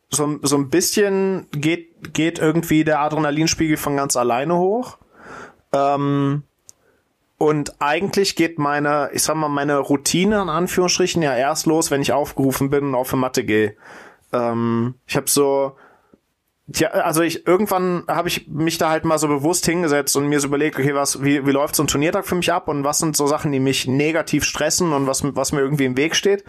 [0.10, 4.98] so, so ein bisschen geht, geht irgendwie der Adrenalinspiegel von ganz alleine hoch.
[5.72, 6.44] Ähm,
[7.42, 12.00] und eigentlich geht meine, ich sag mal, meine Routine in Anführungsstrichen ja erst los, wenn
[12.00, 13.76] ich aufgerufen bin und auf die Matte gehe.
[14.32, 15.76] Ähm, ich habe so,
[16.76, 20.40] ja, also ich irgendwann habe ich mich da halt mal so bewusst hingesetzt und mir
[20.40, 23.00] so überlegt, okay, was, wie, wie läuft so ein Turniertag für mich ab und was
[23.00, 26.44] sind so Sachen, die mich negativ stressen und was, was mir irgendwie im Weg steht.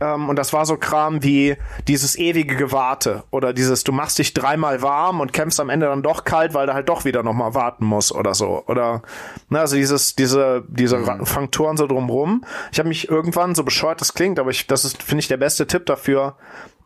[0.00, 1.56] Ähm, und das war so Kram wie
[1.88, 6.02] dieses ewige Gewarte oder dieses, du machst dich dreimal warm und kämpfst am Ende dann
[6.02, 8.64] doch kalt, weil du halt doch wieder nochmal warten musst oder so.
[8.66, 9.02] Oder,
[9.48, 11.26] ne, also dieses, diese, diese mhm.
[11.26, 12.44] Faktoren so drumrum.
[12.72, 15.36] Ich habe mich irgendwann, so bescheuert das klingt, aber ich, das ist, finde ich, der
[15.36, 16.36] beste Tipp dafür,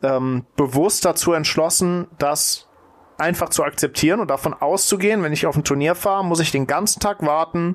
[0.02, 2.68] ähm, bewusst dazu entschlossen, das
[3.18, 6.66] einfach zu akzeptieren und davon auszugehen, wenn ich auf ein Turnier fahre, muss ich den
[6.66, 7.74] ganzen Tag warten,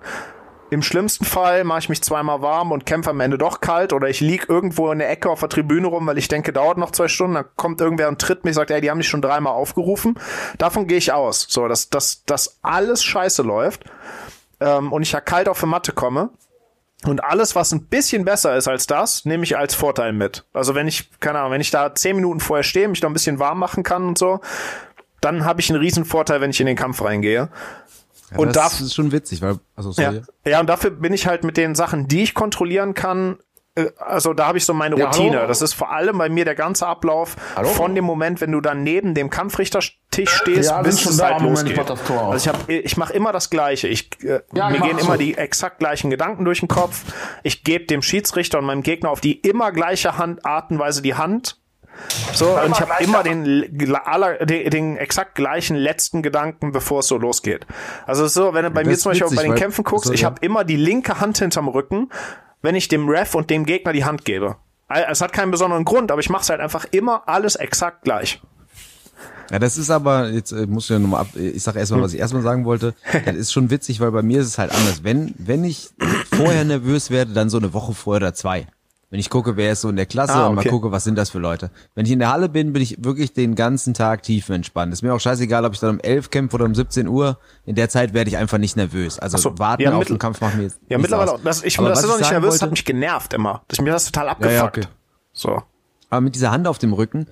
[0.73, 4.09] im schlimmsten Fall mache ich mich zweimal warm und kämpfe am Ende doch kalt oder
[4.09, 6.91] ich lieg irgendwo in der Ecke auf der Tribüne rum, weil ich denke, dauert noch
[6.91, 9.53] zwei Stunden, dann kommt irgendwer und tritt mich, sagt, ey, die haben dich schon dreimal
[9.53, 10.19] aufgerufen.
[10.57, 11.45] Davon gehe ich aus.
[11.47, 13.83] So, dass, dass, dass alles scheiße läuft
[14.59, 16.31] ähm, und ich ja kalt auf die Matte komme.
[17.05, 20.45] Und alles, was ein bisschen besser ist als das, nehme ich als Vorteil mit.
[20.53, 23.13] Also wenn ich, keine Ahnung, wenn ich da zehn Minuten vorher stehe, mich noch ein
[23.13, 24.39] bisschen warm machen kann und so,
[25.21, 27.49] dann habe ich einen riesen Vorteil, wenn ich in den Kampf reingehe.
[28.31, 30.21] Ja, und das ist schon witzig, weil also sorry.
[30.45, 33.37] Ja, ja, und dafür bin ich halt mit den Sachen, die ich kontrollieren kann,
[33.97, 35.35] also da habe ich so meine Routine.
[35.35, 37.69] Ja, das ist vor allem bei mir der ganze Ablauf hallo?
[37.69, 41.79] von dem Moment, wenn du dann neben dem Kampfrichtertisch stehst, ja, bis es halt losgeht.
[41.79, 43.87] Also ich habe, ich mache immer das Gleiche.
[43.87, 45.05] Ich, äh, ja, mir gehen so.
[45.05, 47.03] immer die exakt gleichen Gedanken durch den Kopf.
[47.41, 51.01] Ich gebe dem Schiedsrichter und meinem Gegner auf die immer gleiche Hand, Art und Weise
[51.01, 51.57] die Hand
[52.33, 57.07] so, und ich habe immer den, aller, den, den exakt gleichen letzten Gedanken, bevor es
[57.07, 57.67] so losgeht.
[58.07, 60.13] Also so, wenn du bei das mir zum Beispiel witzig, bei den Kämpfen guckst, so,
[60.13, 60.27] ich ja.
[60.27, 62.09] habe immer die linke Hand hinterm Rücken,
[62.63, 64.55] wenn ich dem Ref und dem Gegner die Hand gebe.
[64.89, 68.41] Es hat keinen besonderen Grund, aber ich mache halt einfach immer alles exakt gleich.
[69.51, 72.13] Ja, das ist aber, jetzt äh, muss ich ja nochmal ab, ich sage erstmal, was
[72.13, 72.95] ich erstmal sagen wollte.
[73.25, 75.03] Das ist schon witzig, weil bei mir ist es halt anders.
[75.03, 75.89] Wenn, wenn ich
[76.33, 78.67] vorher nervös werde, dann so eine Woche vorher oder zwei.
[79.13, 80.49] Wenn ich gucke, wer ist so in der Klasse ah, okay.
[80.49, 81.69] und mal gucke, was sind das für Leute.
[81.93, 84.91] Wenn ich in der Halle bin, bin ich wirklich den ganzen Tag tief entspannt.
[84.91, 87.37] Ist mir auch scheißegal, ob ich dann um 11 kämpfe oder um 17 Uhr.
[87.63, 89.19] In der Zeit werde ich einfach nicht nervös.
[89.19, 91.39] Also so, warten ja, auf den Kampf macht mir jetzt Ja, mittlerweile auch.
[91.43, 93.61] Das, ich, Aber das ist doch nicht nervös, wollte, das hat mich genervt immer.
[93.67, 94.51] Das, mir das total abgefuckt.
[94.51, 94.87] Ja, ja, okay.
[95.31, 95.61] So.
[96.09, 97.27] Aber mit dieser Hand auf dem Rücken,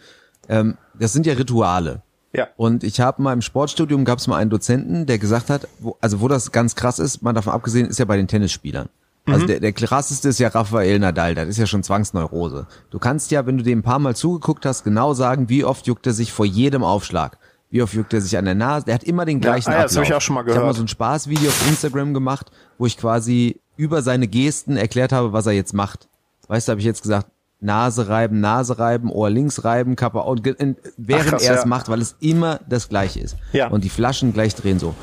[0.50, 2.04] ähm, das sind ja Rituale.
[2.32, 2.48] Ja.
[2.58, 5.98] Und ich habe mal im Sportstudium gab es mal einen Dozenten, der gesagt hat, wo,
[6.00, 8.88] also wo das ganz krass ist, mal davon abgesehen, ist ja bei den Tennisspielern.
[9.26, 9.48] Also mhm.
[9.48, 12.66] der, der krasseste ist ja Rafael Nadal, das ist ja schon Zwangsneurose.
[12.90, 15.86] Du kannst ja, wenn du dem ein paar Mal zugeguckt hast, genau sagen, wie oft
[15.86, 17.38] juckt er sich vor jedem Aufschlag.
[17.70, 18.88] Wie oft juckt er sich an der Nase?
[18.88, 20.58] Der hat immer den gleichen ja, ah, ja, Das hab ich auch schon mal gehört.
[20.58, 24.76] Ich habe mal so ein Spaßvideo auf Instagram gemacht, wo ich quasi über seine Gesten
[24.76, 26.10] erklärt habe, was er jetzt macht.
[26.48, 27.28] Weißt du, habe ich jetzt gesagt,
[27.62, 31.66] Nase reiben, Nase reiben, Ohr links reiben, Kappe und während er es ja.
[31.66, 33.38] macht, weil es immer das gleiche ist.
[33.54, 33.68] Ja.
[33.68, 34.96] Und die Flaschen gleich drehen so.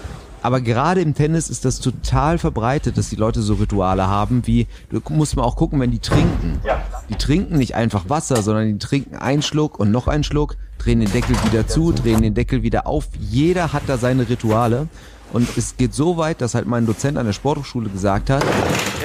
[0.42, 4.66] Aber gerade im Tennis ist das total verbreitet, dass die Leute so Rituale haben, wie,
[4.90, 6.60] du musst mal auch gucken, wenn die trinken.
[7.08, 11.00] Die trinken nicht einfach Wasser, sondern die trinken einen Schluck und noch einen Schluck, drehen
[11.00, 13.08] den Deckel wieder zu, drehen den Deckel wieder auf.
[13.18, 14.88] Jeder hat da seine Rituale.
[15.32, 18.44] Und es geht so weit, dass halt mein Dozent an der Sporthochschule gesagt hat,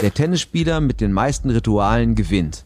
[0.02, 2.66] der Tennisspieler mit den meisten Ritualen gewinnt.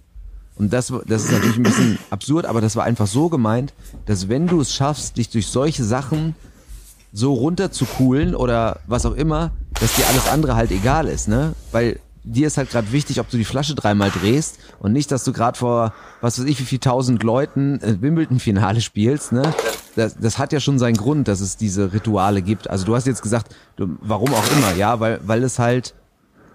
[0.58, 3.74] Und das, das ist natürlich ein bisschen absurd, aber das war einfach so gemeint,
[4.06, 6.36] dass wenn du es schaffst, dich durch solche Sachen
[7.18, 11.28] so runter zu coolen oder was auch immer, dass dir alles andere halt egal ist,
[11.28, 11.54] ne?
[11.72, 15.24] Weil dir ist halt gerade wichtig, ob du die Flasche dreimal drehst und nicht, dass
[15.24, 19.52] du gerade vor was weiß ich wie viel tausend Leuten äh, Wimbledon-Finale spielst, ne?
[19.96, 22.70] das, das hat ja schon seinen Grund, dass es diese Rituale gibt.
[22.70, 25.96] Also du hast jetzt gesagt, du, warum auch immer, ja, weil, weil es halt,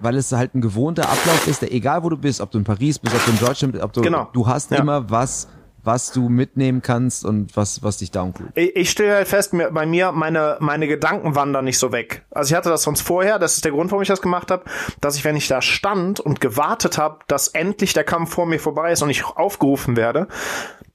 [0.01, 2.65] weil es halt ein gewohnter Ablauf ist, der egal wo du bist, ob du in
[2.65, 4.29] Paris bist, ob du in Deutschland bist, ob du, Genau.
[4.33, 4.79] du hast Ja.
[4.79, 5.49] immer was,
[5.85, 8.49] was du mitnehmen kannst und was, was dich down cool.
[8.55, 12.25] Ich, ich stelle halt fest, mir, bei mir, meine, meine Gedanken wandern nicht so weg.
[12.31, 14.65] Also ich hatte das sonst vorher, das ist der Grund, warum ich das gemacht habe,
[15.01, 18.61] dass ich, wenn ich da stand und gewartet habe, dass endlich der Kampf vor mir
[18.61, 20.29] vorbei ist und ich aufgerufen werde,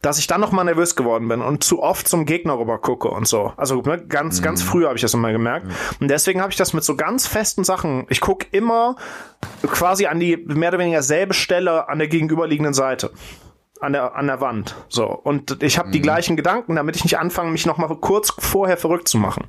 [0.01, 3.09] dass ich dann noch mal nervös geworden bin und zu oft zum Gegner rüber gucke
[3.09, 3.53] und so.
[3.57, 5.67] Also ne, ganz, ganz früh habe ich das immer gemerkt.
[5.99, 8.05] Und deswegen habe ich das mit so ganz festen Sachen.
[8.09, 8.95] Ich gucke immer
[9.63, 13.11] quasi an die mehr oder weniger selbe Stelle an der gegenüberliegenden Seite
[13.81, 14.75] an der an der Wand.
[14.89, 15.05] So.
[15.07, 18.77] Und ich habe die gleichen Gedanken damit ich nicht anfange mich noch mal kurz vorher
[18.77, 19.45] verrückt zu machen.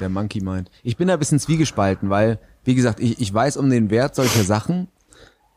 [0.00, 0.70] Der Monkey Mind.
[0.82, 4.14] Ich bin da ein bisschen zwiegespalten, weil, wie gesagt, ich, ich weiß um den Wert
[4.14, 4.88] solcher Sachen,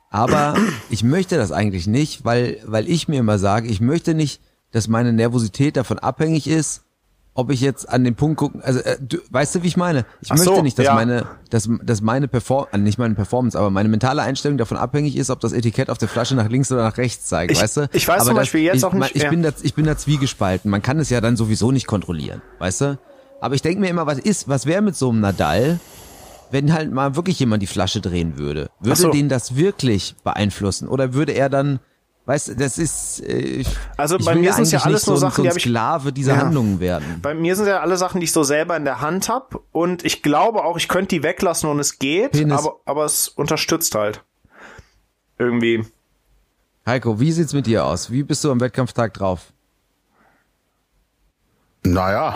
[0.09, 0.55] aber
[0.89, 4.41] ich möchte das eigentlich nicht, weil, weil ich mir immer sage, ich möchte nicht,
[4.71, 6.84] dass meine Nervosität davon abhängig ist,
[7.37, 10.05] ob ich jetzt an den Punkt gucken, also äh, du, weißt du, wie ich meine?
[10.21, 10.95] Ich Ach so, möchte nicht, dass ja.
[10.95, 15.17] meine, dass, dass meine Perform, äh, nicht meine Performance, aber meine mentale Einstellung davon abhängig
[15.17, 17.77] ist, ob das Etikett auf der Flasche nach links oder nach rechts zeigt, Ich- weißt
[17.77, 17.89] du?
[17.91, 19.29] ich weiß aber zum das- Beispiel jetzt ich, auch nicht- Ich ja.
[19.29, 20.71] bin da, ich bin da zwiegespalten.
[20.71, 22.99] Man kann es ja dann sowieso nicht kontrollieren, weißt du?
[23.41, 25.79] Aber ich denke mir immer, was ist, was wäre mit so einem Nadal,
[26.51, 28.69] wenn halt mal wirklich jemand die Flasche drehen würde?
[28.79, 29.11] Würde so.
[29.11, 30.87] den das wirklich beeinflussen?
[30.87, 31.79] Oder würde er dann,
[32.25, 33.67] weißt du, das ist, äh, ich,
[33.97, 35.51] Also ich bei will mir ja sind's ja alles nur so Sachen, so die ein
[35.51, 36.39] hab ich- Sklave dieser Ja.
[36.41, 37.19] Handlungen werden.
[37.21, 40.03] bei mir sind ja alle Sachen die ich so selber in der Hand hab und
[40.03, 42.57] ich glaube auch ich könnte die weglassen und es geht Penis.
[42.59, 44.23] aber aber es unterstützt halt
[45.37, 45.85] irgendwie
[46.87, 48.11] Heiko, wie sieht's mit dir aus?
[48.11, 49.51] Wie bist du am Wettkampftag drauf?
[51.83, 52.35] Naja,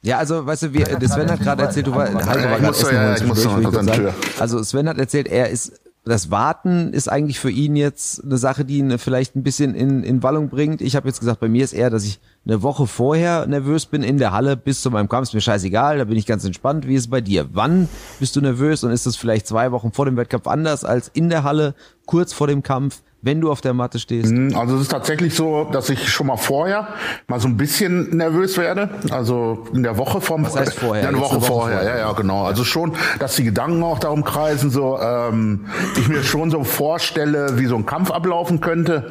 [0.00, 2.68] Ja, also, weißt du, wie, der Sven hat gerade erzählt, du war, Heiko war gerade
[2.68, 4.14] essen, ja, ich muss noch unter.
[4.38, 5.72] Also, Sven hat erzählt, er ist,
[6.08, 10.02] das Warten ist eigentlich für ihn jetzt eine Sache, die ihn vielleicht ein bisschen in,
[10.02, 10.80] in Wallung bringt.
[10.80, 14.02] Ich habe jetzt gesagt, bei mir ist eher, dass ich eine Woche vorher nervös bin
[14.02, 15.28] in der Halle bis zu meinem Kampf.
[15.28, 16.86] Ist mir scheißegal, da bin ich ganz entspannt.
[16.86, 17.48] Wie ist es bei dir?
[17.52, 17.88] Wann
[18.18, 21.28] bist du nervös und ist es vielleicht zwei Wochen vor dem Wettkampf anders als in
[21.28, 21.74] der Halle,
[22.06, 24.32] kurz vor dem Kampf, wenn du auf der Matte stehst?
[24.54, 26.88] Also es ist tatsächlich so, dass ich schon mal vorher
[27.26, 28.90] mal so ein bisschen nervös werde.
[29.10, 31.02] Also in der Woche vom Was heißt vorher?
[31.02, 31.78] Ja, eine Woche, eine Woche vorher.
[31.78, 31.96] vorher.
[31.96, 32.44] Ja, ja, genau.
[32.44, 35.66] Also schon, dass die Gedanken auch darum kreisen, so ähm,
[35.96, 39.10] ich mir schon so vorstelle, wie so ein Kampf ablaufen könnte.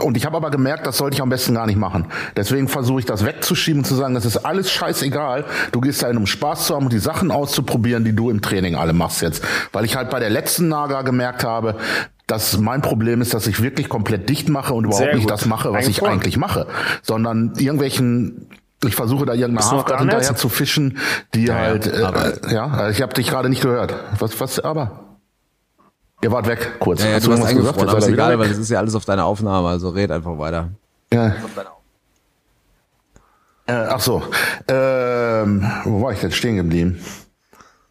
[0.00, 2.06] Und ich habe aber gemerkt, das sollte ich am besten gar nicht machen.
[2.36, 5.44] Deswegen versuche ich das wegzuschieben und zu sagen, das ist alles scheißegal.
[5.72, 8.76] Du gehst dahin, um Spaß zu haben und die Sachen auszuprobieren, die du im Training
[8.76, 9.44] alle machst jetzt.
[9.72, 11.76] Weil ich halt bei der letzten Naga gemerkt habe,
[12.26, 15.72] dass mein Problem ist, dass ich wirklich komplett dicht mache und überhaupt nicht das mache,
[15.72, 16.66] was Eigentlich ich eigentlich mache,
[17.02, 18.48] sondern irgendwelchen
[18.84, 20.98] ich versuche da irgendeine dran, hinterher zu fischen,
[21.34, 23.94] die ja, halt, äh, ja, ich habe dich gerade nicht gehört.
[24.18, 25.06] Was, was, aber?
[26.22, 27.02] Ihr wart weg, kurz.
[27.02, 28.52] Ja, ja, Hast du hast eingefroren, aber Jetzt ist egal, wieder weil weg.
[28.52, 30.70] das ist ja alles auf deiner Aufnahme, also red einfach weiter.
[31.12, 31.34] Ja.
[33.66, 34.22] Äh, ach so,
[34.68, 37.00] ähm, wo war ich denn stehen geblieben?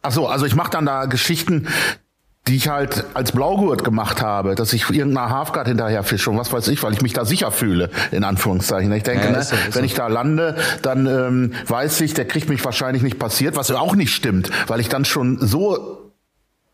[0.01, 1.67] Ach so, also ich mache dann da Geschichten,
[2.47, 6.53] die ich halt als Blaugurt gemacht habe, dass ich irgendeiner Halfguard hinterher fische und was
[6.53, 8.91] weiß ich, weil ich mich da sicher fühle, in Anführungszeichen.
[8.93, 9.79] Ich denke, Ja, ne, so, wenn so.
[9.81, 13.95] ich da lande, dann ähm, weiß ich, der kriegt mich wahrscheinlich nicht passiert, was auch
[13.95, 16.01] nicht stimmt, weil ich dann schon so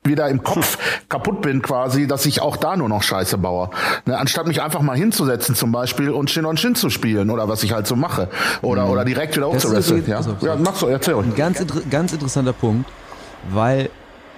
[0.03, 0.77] wieder im Kopf
[1.09, 3.69] kaputt bin quasi, dass ich auch da nur noch Scheiße baue.
[4.05, 7.47] Ne, anstatt mich einfach mal hinzusetzen zum Beispiel und Shin on Shin zu spielen oder
[7.47, 8.27] was ich halt so mache.
[8.61, 9.57] Oder, oder direkt wieder Mhm.
[9.57, 11.27] Übrigens- Ja, also- ja mach so, erzähl ruhig.
[11.27, 12.89] Ein ganz, inter ganz interessanter Punkt,
[13.51, 13.89] weil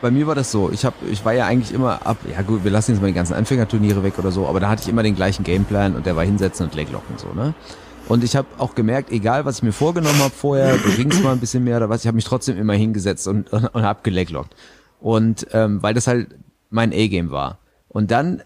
[0.04, 2.66] bei mir war das so, ich hab, ich war ja eigentlich immer ab, ja gut,
[2.66, 5.02] wir lassen jetzt mal die ganzen Anfängerturniere weg oder so, aber da hatte ich immer
[5.02, 7.54] den gleichen Gameplan und der war hinsetzen und Leglocken so, ne?
[8.10, 11.32] Und ich habe auch gemerkt, egal was ich mir vorgenommen habe vorher, du ringst mal
[11.32, 14.02] ein bisschen mehr oder was, ich habe mich trotzdem immer hingesetzt und, und, und habe
[14.04, 14.54] geleglockt.
[15.00, 16.36] Und ähm, weil das halt
[16.70, 17.60] mein A-Game war.
[17.88, 18.44] Und dann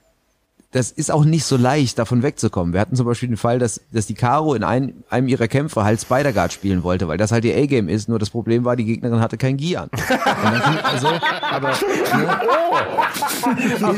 [0.77, 2.71] das ist auch nicht so leicht, davon wegzukommen.
[2.71, 5.83] Wir hatten zum Beispiel den Fall, dass, dass die Caro in ein, einem ihrer Kämpfe
[5.83, 8.09] halt Spider-Guard spielen wollte, weil das halt ihr A-Game ist.
[8.09, 9.89] Nur das Problem war, die Gegnerin hatte kein Gi an.
[10.83, 11.07] Also,
[11.41, 11.77] aber, ne,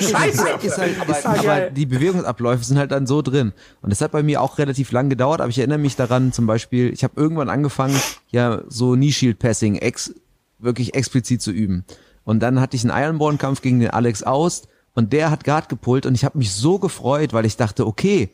[0.02, 0.48] Scheiße.
[0.62, 1.72] ist halt, ist, Ah, aber geil.
[1.76, 3.52] die Bewegungsabläufe sind halt dann so drin.
[3.82, 6.48] Und das hat bei mir auch relativ lang gedauert, aber ich erinnere mich daran, zum
[6.48, 8.00] Beispiel, ich habe irgendwann angefangen,
[8.32, 10.14] ja, so Knee-Shield-Passing ex,
[10.60, 11.84] wirklich explizit zu üben.
[12.24, 16.06] Und dann hatte ich einen Ironborn-Kampf gegen den Alex Aust und der hat Guard gepullt
[16.06, 18.30] und ich habe mich so gefreut, weil ich dachte, okay,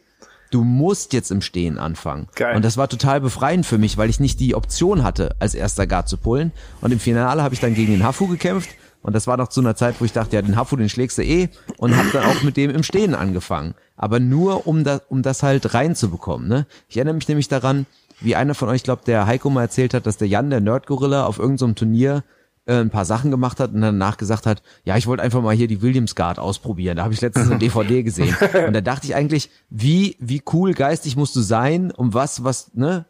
[0.51, 2.27] du musst jetzt im Stehen anfangen.
[2.35, 2.55] Geil.
[2.55, 5.87] Und das war total befreiend für mich, weil ich nicht die Option hatte, als erster
[5.87, 6.51] Guard zu pullen.
[6.81, 8.69] Und im Finale habe ich dann gegen den Hafu gekämpft.
[9.01, 11.17] Und das war noch zu einer Zeit, wo ich dachte, ja, den Hafu, den schlägst
[11.17, 11.49] du eh.
[11.77, 13.75] Und habe dann auch mit dem im Stehen angefangen.
[13.97, 16.47] Aber nur, um das, um das halt reinzubekommen.
[16.47, 16.65] Ne?
[16.89, 17.85] Ich erinnere mich nämlich daran,
[18.19, 21.25] wie einer von euch, glaube der Heiko mal erzählt hat, dass der Jan, der Nerd-Gorilla,
[21.25, 22.23] auf irgendeinem Turnier
[22.65, 25.55] äh, ein paar Sachen gemacht hat und danach gesagt hat, ja, ich wollte einfach mal
[25.55, 26.97] hier die Williams Guard ausprobieren.
[26.97, 28.35] Da habe ich letztens eine DVD gesehen.
[28.67, 32.73] Und da dachte ich eigentlich, wie, wie cool geistig musst du sein, um was, was,
[32.73, 33.05] ne,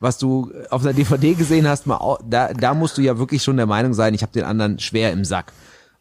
[0.00, 3.56] was du auf der DVD gesehen hast, mal, da, da musst du ja wirklich schon
[3.56, 5.52] der Meinung sein, ich habe den anderen schwer im Sack.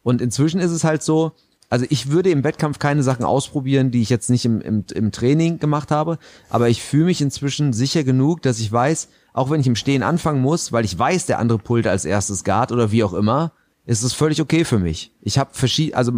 [0.02, 1.34] Und inzwischen ist es halt so,
[1.70, 5.12] also ich würde im Wettkampf keine Sachen ausprobieren, die ich jetzt nicht im, im, im
[5.12, 6.18] Training gemacht habe,
[6.50, 9.10] aber ich fühle mich inzwischen sicher genug, dass ich weiß,
[9.40, 12.44] auch wenn ich im Stehen anfangen muss, weil ich weiß, der andere pullt als erstes
[12.44, 13.54] Guard oder wie auch immer,
[13.86, 15.14] ist es völlig okay für mich.
[15.22, 16.12] Ich habe verschiedene, also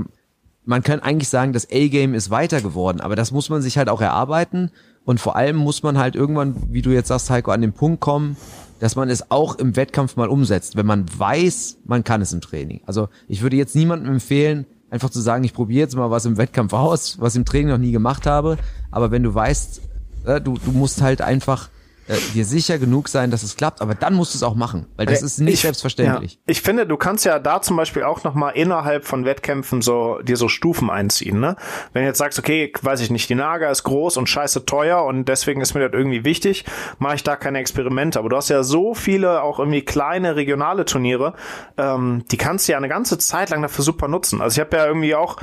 [0.65, 3.89] man kann eigentlich sagen, das A-Game ist weiter geworden, aber das muss man sich halt
[3.89, 4.71] auch erarbeiten
[5.05, 8.01] und vor allem muss man halt irgendwann, wie du jetzt sagst, Heiko, an den Punkt
[8.01, 8.37] kommen,
[8.79, 12.41] dass man es auch im Wettkampf mal umsetzt, wenn man weiß, man kann es im
[12.41, 12.81] Training.
[12.87, 16.37] Also ich würde jetzt niemandem empfehlen, einfach zu sagen, ich probiere jetzt mal was im
[16.37, 18.57] Wettkampf aus, was ich im Training noch nie gemacht habe,
[18.89, 19.81] aber wenn du weißt,
[20.25, 21.69] äh, du, du musst halt einfach
[22.11, 24.87] äh, dir sicher genug sein, dass es klappt, aber dann musst du es auch machen,
[24.97, 26.33] weil das Äh, ist nicht ich- selbstverständlich.
[26.33, 26.39] Ja.
[26.45, 30.37] Ich finde, du kannst ja da zum Beispiel auch nochmal innerhalb von Wettkämpfen so, dir
[30.37, 31.55] so Stufen einziehen, ne?
[31.93, 35.03] Wenn du jetzt sagst, okay, weiß ich nicht, die Naga ist groß und scheiße teuer
[35.03, 36.65] und deswegen ist mir das irgendwie wichtig,
[36.99, 38.19] mache ich da keine Experimente.
[38.19, 41.33] Aber du hast ja so viele auch irgendwie kleine regionale Turniere,
[41.77, 44.41] ähm, die kannst du ja eine ganze Zeit lang dafür super nutzen.
[44.41, 45.37] Also ich habe ja irgendwie auch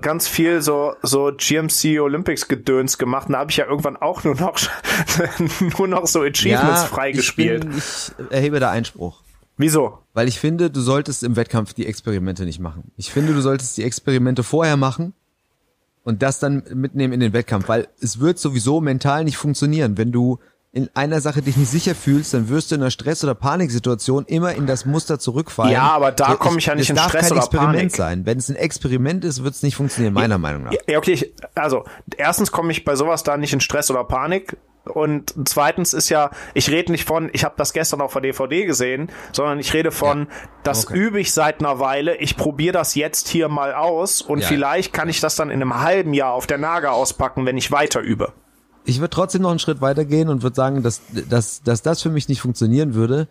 [0.00, 4.24] ganz viel so, so GMC Olympics Gedöns gemacht und da habe ich ja irgendwann auch
[4.24, 4.58] nur noch,
[5.78, 7.64] nur noch so Achievements freigespielt.
[7.64, 7.70] Ich,
[8.16, 9.22] bin, ich erhebe da Einspruch.
[9.56, 9.98] Wieso?
[10.12, 12.92] Weil ich finde, du solltest im Wettkampf die Experimente nicht machen.
[12.96, 15.14] Ich finde, du solltest die Experimente vorher machen
[16.04, 19.96] und das dann mitnehmen in den Wettkampf, weil es wird sowieso mental nicht funktionieren.
[19.96, 20.38] Wenn du
[20.72, 24.26] in einer Sache dich nicht sicher fühlst, dann wirst du in einer Stress- oder Paniksituation
[24.26, 25.72] immer in das Muster zurückfallen.
[25.72, 27.96] Ja, aber da komme ich ja nicht es in darf Stress kein oder Experiment Panik.
[27.96, 28.26] sein.
[28.26, 30.72] Wenn es ein Experiment ist, wird es nicht funktionieren, meiner Meinung nach.
[30.72, 31.86] Ja, ja, okay, ich, also
[32.18, 34.58] erstens komme ich bei sowas da nicht in Stress oder Panik
[34.88, 38.64] und zweitens ist ja, ich rede nicht von, ich habe das gestern auf der DVD
[38.64, 40.28] gesehen, sondern ich rede von,
[40.62, 40.98] das Okay.
[40.98, 44.92] übe ich seit einer Weile, ich probiere das jetzt hier mal aus und Ja, vielleicht
[44.92, 48.00] kann ich das dann in einem halben Jahr auf der Naga auspacken, wenn ich weiter
[48.00, 48.32] übe.
[48.84, 52.02] Ich würde trotzdem noch einen Schritt weiter gehen und würde sagen, dass, dass, dass das
[52.02, 53.26] für mich nicht funktionieren würde,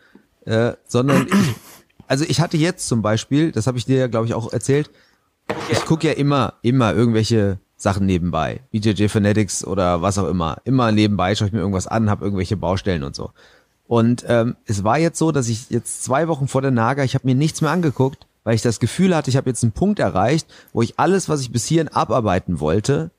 [0.46, 1.56] äh, sondern ich,
[2.08, 4.90] also ich hatte jetzt zum Beispiel, das habe ich dir ja glaube ich auch erzählt,
[5.70, 10.92] ich gucke ja immer, immer irgendwelche Sachen nebenbei, BJJ Fanatics oder was auch immer, immer
[10.92, 13.32] nebenbei schaue ich mir irgendwas an, habe irgendwelche Baustellen und so.
[13.88, 17.14] Und ähm, es war jetzt so, dass ich jetzt zwei Wochen vor der Naga, ich
[17.16, 20.00] habe mir nichts mehr angeguckt, weil ich das Gefühl hatte, ich habe jetzt einen Punkt
[20.00, 23.12] erreicht, wo ich alles, was ich bis hierhin abarbeiten wollte,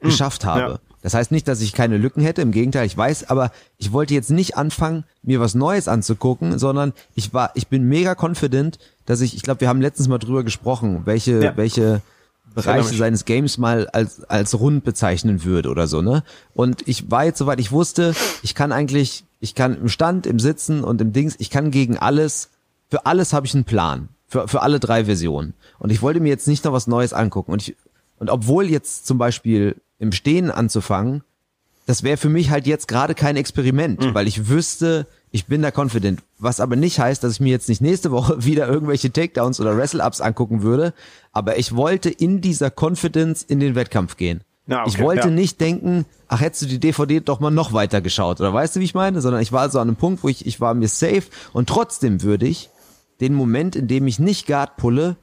[0.00, 0.60] geschafft habe.
[0.60, 0.78] ja.
[1.02, 4.14] Das heißt nicht, dass ich keine Lücken hätte, im Gegenteil, ich weiß, aber ich wollte
[4.14, 9.20] jetzt nicht anfangen, mir was Neues anzugucken, sondern ich war, ich bin mega confident, dass
[9.20, 11.56] ich, ich glaube, wir haben letztens mal drüber gesprochen, welche, Ja.
[11.58, 12.00] welche
[12.54, 16.22] Bereiche seines Games mal als, als rund bezeichnen würde oder so, ne?
[16.54, 20.38] Und ich war jetzt soweit, ich wusste, ich kann eigentlich, ich kann im Stand, im
[20.38, 22.50] Sitzen und im Dings, ich kann gegen alles,
[22.90, 24.08] für alles habe ich einen Plan.
[24.26, 25.54] Für, für alle drei Versionen.
[25.78, 27.52] Und ich wollte mir jetzt nicht noch was Neues angucken.
[27.52, 27.76] Und ich,
[28.18, 31.22] und obwohl jetzt zum Beispiel im Stehen anzufangen,
[31.86, 35.72] das wäre für mich halt jetzt gerade kein Experiment, weil ich wüsste, ich bin da
[35.76, 36.22] confident.
[36.38, 39.76] Was aber nicht heißt, dass ich mir jetzt nicht nächste Woche wieder irgendwelche Takedowns oder
[39.76, 40.94] Wrestle-Ups angucken würde.
[41.32, 44.42] Aber ich wollte in dieser Confidence in den Wettkampf gehen.
[44.68, 45.34] Ja, okay, ich wollte ja.
[45.34, 48.40] nicht denken, ach, hättest du die DVD doch mal noch weiter geschaut.
[48.40, 49.20] Oder weißt du, wie ich meine?
[49.20, 52.22] Sondern ich war so an einem Punkt, wo ich, ich war mir safe und trotzdem
[52.22, 52.70] würde ich
[53.20, 55.16] den Moment, in dem ich nicht Guard pulle,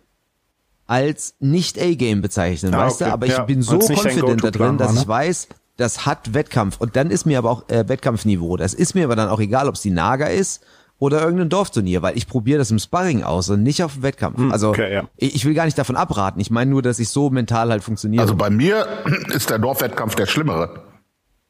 [0.87, 3.13] als nicht A-Game bezeichnen, Ah, weißt okay, du?
[3.13, 4.99] Aber ich ja, bin so confident da drin, dass war, ne?
[4.99, 5.47] ich weiß,
[5.81, 6.77] das hat Wettkampf.
[6.79, 8.55] Und dann ist mir aber auch äh, Wettkampfniveau.
[8.57, 10.63] Das ist mir aber dann auch egal, ob es die Naga ist
[10.99, 14.39] oder irgendein Dorfturnier, weil ich probiere das im Sparring aus und nicht auf dem Wettkampf.
[14.51, 15.03] also Hm, okay, ja.
[15.17, 16.39] ich, ich will gar nicht davon abraten.
[16.39, 18.21] Ich meine nur, dass ich so mental halt funktioniere.
[18.21, 18.87] Also bei mir
[19.33, 20.90] ist der Dorfwettkampf der schlimmere.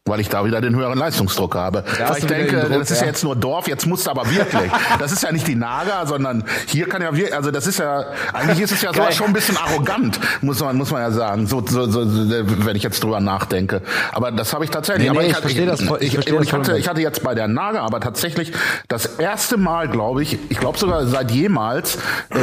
[0.09, 1.83] Weil ich da wieder den höheren Leistungsdruck habe.
[2.03, 3.11] Hast ich denke, den Druck, das ist ja ja.
[3.11, 4.71] jetzt nur Dorf, jetzt musst du aber wirklich.
[4.99, 8.05] Das ist ja nicht die Naga, sondern hier kann ja wirklich, also das ist ja,
[8.33, 9.11] eigentlich ist es ja Geil.
[9.11, 12.81] schon ein bisschen arrogant, muss man, muss man ja sagen, so, so, so, wenn ich
[12.83, 13.81] jetzt drüber nachdenke.
[14.11, 15.03] Aber das habe ich tatsächlich.
[15.05, 17.01] Nee, aber nee, ich hatte- verstehe das voll- ich ich, verstehe ich hatte, ich hatte
[17.01, 18.53] jetzt bei der Naga aber tatsächlich
[18.87, 21.95] das erste Mal, glaube ich, ich glaube sogar seit jemals,
[22.31, 22.37] äh,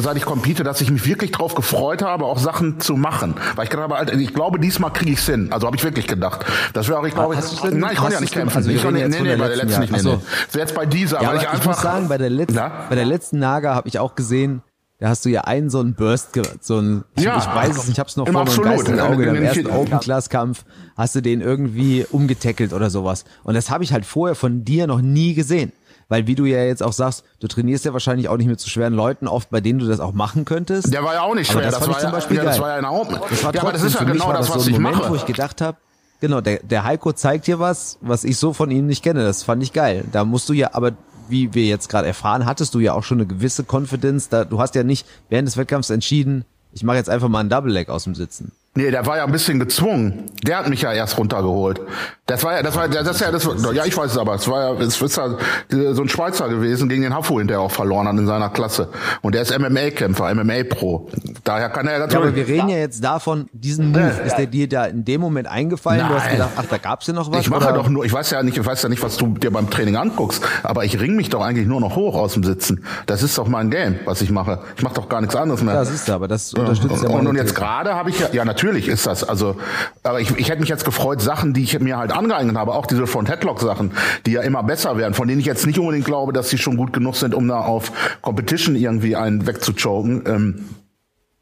[0.00, 3.34] seit ich compete, dass ich mich wirklich drauf gefreut habe, auch Sachen zu machen.
[3.56, 5.48] Weil ich Alter, ich glaube, diesmal kriege ich's hin.
[5.50, 6.44] Also habe ich wirklich gedacht.
[6.84, 8.56] Das wäre auch, ich glaube, Hast ich, denn- nein, ich konnte ja nicht kämpfen.
[8.58, 10.16] also ich konnte, nee, nee, der bei der letzten letzten nicht, nee, Jahr.
[10.16, 10.22] nee.
[10.48, 10.52] So.
[10.52, 12.86] So jetzt bei dieser, Ja, weil ich ich, einfach muss sagen, bei der letzten, Ja?
[12.88, 14.62] bei der letzten Naga habe ich auch gesehen,
[15.00, 16.28] da hast du ja einen so einen Burst,
[16.60, 18.70] so ein, ich, Ja, ich weiß es nicht, ich hab's noch im vor meinem Absolut.
[18.70, 20.64] geistigen Auge, In im ersten vierten- Open Class Kampf
[20.96, 23.24] hast du den irgendwie umgetackelt oder sowas.
[23.42, 25.72] Und das habe ich halt vorher von dir noch nie gesehen.
[26.10, 28.68] Weil wie du ja jetzt auch sagst, du trainierst ja wahrscheinlich auch nicht mit zu
[28.68, 30.92] schweren Leuten, oft bei denen du das auch machen könntest.
[30.92, 31.62] Der war ja auch nicht schwer.
[31.62, 33.18] das Das, war ich zum ja, Beispiel ja, das war ja ein Open.
[33.30, 35.10] Das war ja, aber das ist ja genau das, so was ein ich Moment, mache.
[35.10, 35.78] wo ich gedacht habe,
[36.20, 39.24] genau, der, der Heiko zeigt dir was, was ich so von ihm nicht kenne.
[39.24, 40.04] Das fand ich geil.
[40.12, 40.92] Da musst du ja, aber
[41.28, 44.28] wie wir jetzt gerade erfahren, hattest du ja auch schon eine gewisse Confidence.
[44.28, 47.50] Da, du hast ja nicht während des Wettkampfs entschieden, ich mache jetzt einfach mal einen
[47.50, 48.52] Double Leg aus dem Sitzen.
[48.76, 50.24] Nee, der war ja ein bisschen gezwungen.
[50.42, 51.80] Der hat mich ja erst runtergeholt.
[52.26, 54.34] Das war ja, das war, das ist ja, das, ja, ich weiß es aber.
[54.34, 55.28] Es war ja, es ist ja
[55.68, 58.88] so ein Schweizer gewesen, gegen den Hafo hinterher auch verloren hat in seiner Klasse.
[59.22, 61.08] Und der ist MMA-Kämpfer, MMA-Pro.
[61.44, 62.12] Daher kann er natürlich.
[62.14, 64.22] Ja, aber wir reden ja jetzt davon, diesen Move.
[64.24, 66.00] Ist der dir da in dem Moment eingefallen?
[66.00, 66.08] Nein.
[66.08, 67.42] Du hast gedacht, ach, da gab's ja noch was?
[67.42, 67.74] Ich mache oder?
[67.74, 69.96] doch nur, ich weiß ja nicht, ich weiß ja nicht, was du dir beim Training
[69.96, 72.84] anguckst, aber ich ring mich doch eigentlich nur noch hoch aus dem Sitzen.
[73.06, 74.60] Das ist doch mein Game, was ich mache.
[74.76, 75.74] Ich mache doch gar nichts anderes mehr.
[75.74, 78.28] Ja, siehst du, aber das unterstützt ja, ja Und, und jetzt gerade habe ich ja,
[78.32, 79.60] ja, natürlich ist das, also also,
[80.02, 82.86] aber ich, ich hätte mich jetzt gefreut, Sachen, die ich mir halt angeeignet habe, auch
[82.86, 83.92] diese Front-Headlock-Sachen,
[84.24, 86.76] die ja immer besser werden, von denen ich jetzt nicht unbedingt glaube, dass sie schon
[86.76, 87.92] gut genug sind, um da auf
[88.22, 90.22] Competition irgendwie einen wegzuchoken.
[90.26, 90.64] Ähm,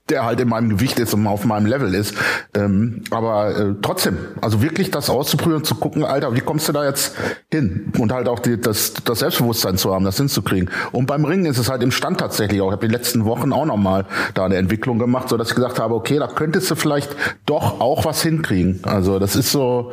[0.09, 2.15] der halt in meinem Gewicht ist und auf meinem Level ist.
[2.55, 6.85] Ähm, aber äh, trotzdem, also wirklich das auszuprobieren zu gucken, Alter, wie kommst du da
[6.85, 7.17] jetzt
[7.51, 7.93] hin?
[7.99, 10.71] Und halt auch die, das, das Selbstbewusstsein zu haben, das hinzukriegen.
[10.91, 12.69] Und beim Ringen ist es halt im Stand tatsächlich auch.
[12.69, 15.79] Ich habe die letzten Wochen auch nochmal da eine Entwicklung gemacht, so dass ich gesagt
[15.79, 17.15] habe, okay, da könntest du vielleicht
[17.47, 18.81] doch auch was hinkriegen.
[18.83, 19.93] Also das ist so,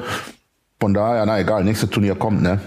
[0.79, 2.59] von daher, na egal, nächste Turnier kommt, ne?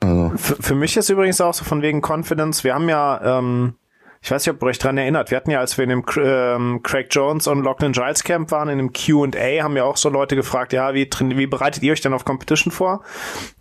[0.00, 0.32] Also.
[0.36, 3.74] Für, für mich ist übrigens auch so von wegen Confidence, wir haben ja ähm,
[4.26, 6.04] ich weiß nicht, ob ihr euch dran erinnert, wir hatten ja, als wir in dem
[6.16, 10.08] ähm, Craig Jones und Lachlan Giles Camp waren, in dem Q&A, haben ja auch so
[10.08, 13.04] Leute gefragt, ja, wie, wie bereitet ihr euch denn auf Competition vor?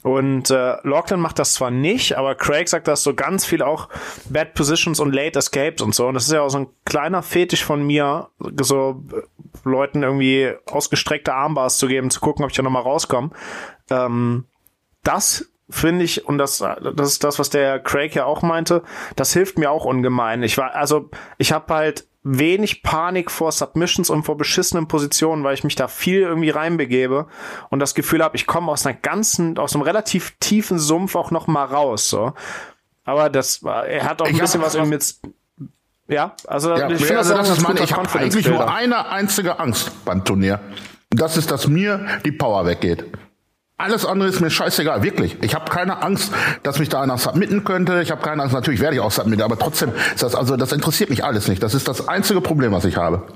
[0.01, 3.89] Und äh, Lachlan macht das zwar nicht, aber Craig sagt das so ganz viel auch
[4.27, 6.07] Bad Positions und Late Escapes und so.
[6.07, 9.21] Und das ist ja auch so ein kleiner Fetisch von mir, so äh,
[9.69, 13.29] Leuten irgendwie ausgestreckte Armbars zu geben, zu gucken, ob ich da nochmal rauskomme.
[13.91, 14.45] Ähm,
[15.03, 18.83] das finde ich, und das, das ist das, was der Craig ja auch meinte,
[19.15, 20.43] das hilft mir auch ungemein.
[20.43, 25.53] Ich war, also, ich habe halt wenig Panik vor Submissions und vor beschissenen Positionen, weil
[25.53, 27.27] ich mich da viel irgendwie reinbegebe
[27.69, 31.29] und das Gefühl habe, ich komme aus einer ganzen, aus einem relativ tiefen Sumpf auch
[31.31, 32.33] noch mal raus, so.
[33.03, 35.15] Aber das, er hat auch ein ich bisschen was irgendwie mit,
[36.07, 39.07] ja, also ja, ich finde also das, das ist meine, ich habe eigentlich nur eine
[39.07, 40.59] einzige Angst beim Turnier.
[41.11, 43.05] Das ist, dass mir die Power weggeht.
[43.77, 45.37] Alles andere ist mir scheißegal, wirklich.
[45.41, 46.31] Ich habe keine Angst,
[46.63, 48.01] dass mich da einer submitten könnte.
[48.01, 50.71] Ich habe keine Angst, natürlich werde ich auch submitten, aber trotzdem ist das also das
[50.71, 51.61] interessiert mich alles nicht.
[51.61, 53.27] Das ist das einzige Problem, was ich habe.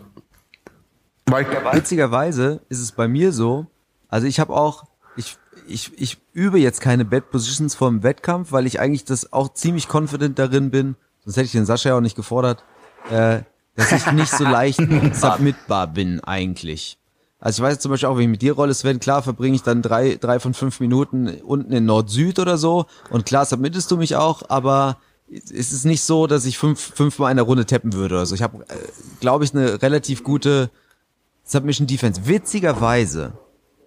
[1.26, 3.68] Weil Witzigerweise ist es bei mir so,
[4.08, 4.86] also ich habe auch
[5.18, 5.38] ich
[5.68, 9.94] ich ich übe jetzt keine Bad Positions vor Wettkampf, weil ich eigentlich das auch ziemlich
[9.94, 10.96] confident darin bin.
[11.26, 12.64] Sonst hätte ich den Sascha ja auch nicht gefordert,
[13.12, 13.40] äh,
[13.76, 14.82] dass ich nicht so leicht
[15.14, 16.99] submitbar bin eigentlich.
[17.40, 19.64] Also ich weiß zum Beispiel auch, wenn ich mit dir rolle, Sven, klar verbringe ich
[19.64, 22.86] dann drei, drei von fünf Minuten unten in Nord-Süd oder so.
[23.10, 24.98] Und klar submittest du mich auch, aber
[25.32, 28.20] es ist nicht so, dass ich fünf, fünfmal in der Runde tappen würde.
[28.20, 28.76] Also ich habe, äh,
[29.22, 30.70] glaube ich, eine relativ gute
[31.44, 32.22] Submission Defense.
[32.26, 33.34] Witzigerweise,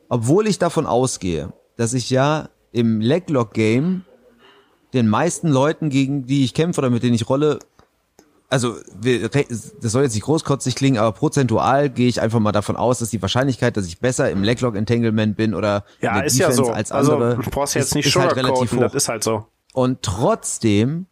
[0.09, 4.05] obwohl ich davon ausgehe, dass ich ja im Leglock Game
[4.95, 7.59] den meisten Leuten, gegen die ich kämpfe oder mit denen ich rolle,
[8.53, 8.77] also
[9.81, 13.09] das soll jetzt nicht großkotzig klingen, aber prozentual gehe ich einfach mal davon aus, dass
[13.09, 16.73] die Wahrscheinlichkeit, dass ich besser im Leglock Entanglement bin oder ja, ist Defense ja so.
[16.73, 18.81] als also, andere, also, du brauchst jetzt nicht ist, ist halt relativ hoch.
[18.81, 19.47] Das ist halt so.
[19.73, 21.07] Und trotzdem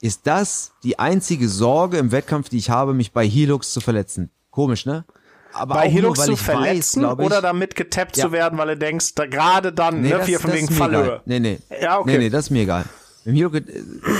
[0.00, 4.30] ist das die einzige Sorge im Wettkampf, die ich habe, mich bei Helux zu verletzen.
[4.50, 5.04] Komisch, ne?
[5.52, 8.26] Aber bei Helux nur, zu verletzen weiß, ich, oder damit getappt ja.
[8.26, 11.22] zu werden, weil du denkst, da gerade dann, nee, ne, das, von wegen Fallhöhe.
[11.24, 11.58] Nee, nee.
[11.80, 12.12] Ja, okay.
[12.12, 12.84] Nee, nee, das ist mir egal.
[13.24, 13.62] Beim Hilok, äh,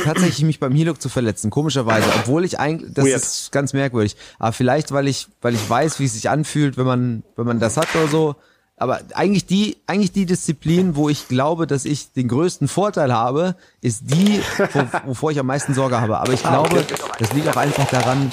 [0.05, 3.17] tatsächlich mich beim Hilok zu verletzen, komischerweise, obwohl ich eigentlich, das Weird.
[3.17, 6.87] ist ganz merkwürdig, aber vielleicht, weil ich, weil ich weiß, wie es sich anfühlt, wenn
[6.87, 8.37] man, wenn man das hat oder so,
[8.77, 13.57] aber eigentlich die, eigentlich die Disziplin, wo ich glaube, dass ich den größten Vorteil habe,
[13.81, 14.41] ist die,
[14.73, 16.19] wo, wovor ich am meisten Sorge habe.
[16.19, 16.85] Aber ich ah, glaube,
[17.19, 18.33] das liegt auch einfach daran,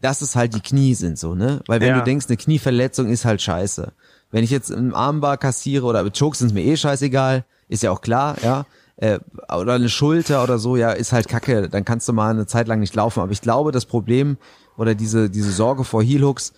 [0.00, 1.60] dass es halt die Knie sind, so, ne?
[1.66, 1.98] Weil wenn ja.
[1.98, 3.92] du denkst, eine Knieverletzung ist halt scheiße.
[4.30, 7.90] Wenn ich jetzt im Armbar kassiere oder mit Chokes sind mir eh scheißegal, ist ja
[7.90, 8.64] auch klar, ja
[8.96, 9.18] äh,
[9.52, 12.68] oder eine Schulter oder so, ja, ist halt kacke, dann kannst du mal eine Zeit
[12.68, 13.20] lang nicht laufen.
[13.20, 14.36] Aber ich glaube, das Problem
[14.76, 16.52] oder diese, diese Sorge vor Heelhooks,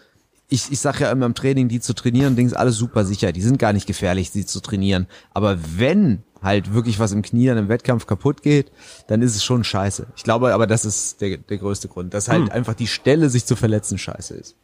[0.49, 3.33] ich, ich sage ja immer im Training, die zu trainieren, Ding ist alles super sicher.
[3.33, 5.07] Die sind gar nicht gefährlich, sie zu trainieren.
[5.35, 8.71] Aber wenn halt wirklich was im Knie an einem Wettkampf kaputt geht,
[9.09, 10.07] dann ist es schon scheiße.
[10.17, 12.53] Ich glaube aber, das ist der, der größte Grund, dass halt hm.
[12.53, 14.57] einfach die Stelle, sich zu verletzen, scheiße ist.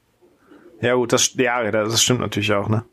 [0.81, 2.85] Ja gut, das, ja, das stimmt natürlich auch, ne?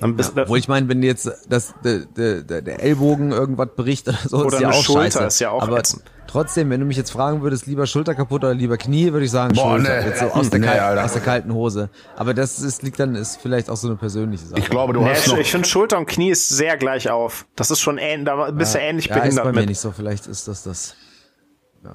[0.00, 4.06] Dann bist ja, obwohl ich meine, wenn jetzt das, der, der, der Ellbogen irgendwas bricht
[4.08, 5.24] oder so, oder ist ja auch Schulter scheiße.
[5.24, 6.04] ist ja auch Aber ätzend.
[6.28, 9.32] trotzdem, wenn du mich jetzt fragen würdest, lieber Schulter kaputt oder lieber Knie, würde ich
[9.32, 10.00] sagen Boah, Schulter.
[10.00, 10.06] Nee.
[10.06, 11.90] Jetzt so aus, der nee, kalten, aus der kalten Hose.
[12.16, 14.60] Aber das ist, liegt dann, ist vielleicht auch so eine persönliche Sache.
[14.60, 17.46] Ich glaube, du nee, hast noch Ich finde Schulter und Knie ist sehr gleich auf.
[17.56, 19.62] Das ist schon ähnlich, da bist du ähnlich ja, behindert ist bei mit.
[19.62, 19.90] mir nicht so.
[19.90, 20.94] Vielleicht ist das das.
[21.82, 21.94] Ja.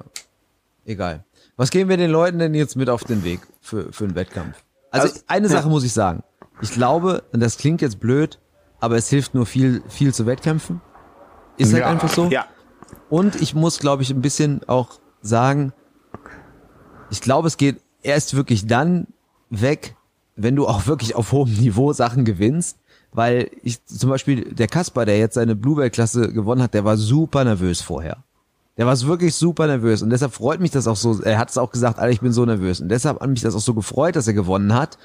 [0.84, 1.24] Egal.
[1.56, 4.56] Was geben wir den Leuten denn jetzt mit auf den Weg für, für einen Wettkampf?
[4.90, 6.22] Also, also eine Sache muss ich sagen.
[6.60, 8.38] Ich glaube, und das klingt jetzt blöd,
[8.80, 10.80] aber es hilft nur viel, viel zu Wettkämpfen.
[11.56, 11.90] Ist halt ja.
[11.90, 12.26] einfach so.
[12.26, 12.46] Ja.
[13.08, 15.72] Und ich muss, glaube ich, ein bisschen auch sagen,
[17.10, 19.06] ich glaube, es geht erst wirklich dann
[19.50, 19.96] weg,
[20.36, 22.78] wenn du auch wirklich auf hohem Niveau Sachen gewinnst.
[23.12, 27.44] Weil ich zum Beispiel, der Kasper, der jetzt seine Bluebell-Klasse gewonnen hat, der war super
[27.44, 28.24] nervös vorher.
[28.76, 31.22] Der war wirklich super nervös und deshalb freut mich das auch so.
[31.22, 33.54] Er hat es auch gesagt, Alter, ich bin so nervös und deshalb hat mich das
[33.54, 34.98] auch so gefreut, dass er gewonnen hat,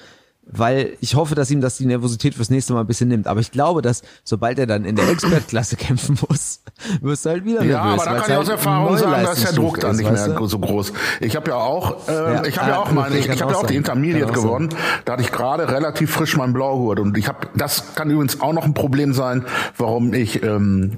[0.52, 3.28] weil ich hoffe, dass ihm das die Nervosität fürs nächste Mal ein bisschen nimmt.
[3.28, 6.62] Aber ich glaube, dass sobald er dann in der Expert-Klasse kämpfen muss,
[7.02, 7.72] wirst du halt wieder nervös.
[7.72, 10.28] Ja, aber da kann ich halt aus Erfahrung sagen, dass der Druck dann nicht weißt
[10.28, 10.46] mehr du?
[10.48, 10.94] so groß.
[11.22, 13.58] Ich habe ja auch, äh, Ja, ich habe ja auch meine, ich, ich habe ja
[13.58, 13.76] auch die.
[13.76, 14.70] Intermediate gewonnen.
[15.06, 18.54] Da hatte ich gerade relativ frisch meinen Blaugurt und ich habe, das kann übrigens auch
[18.54, 19.46] noch ein Problem sein,
[19.78, 20.98] warum ich ähm,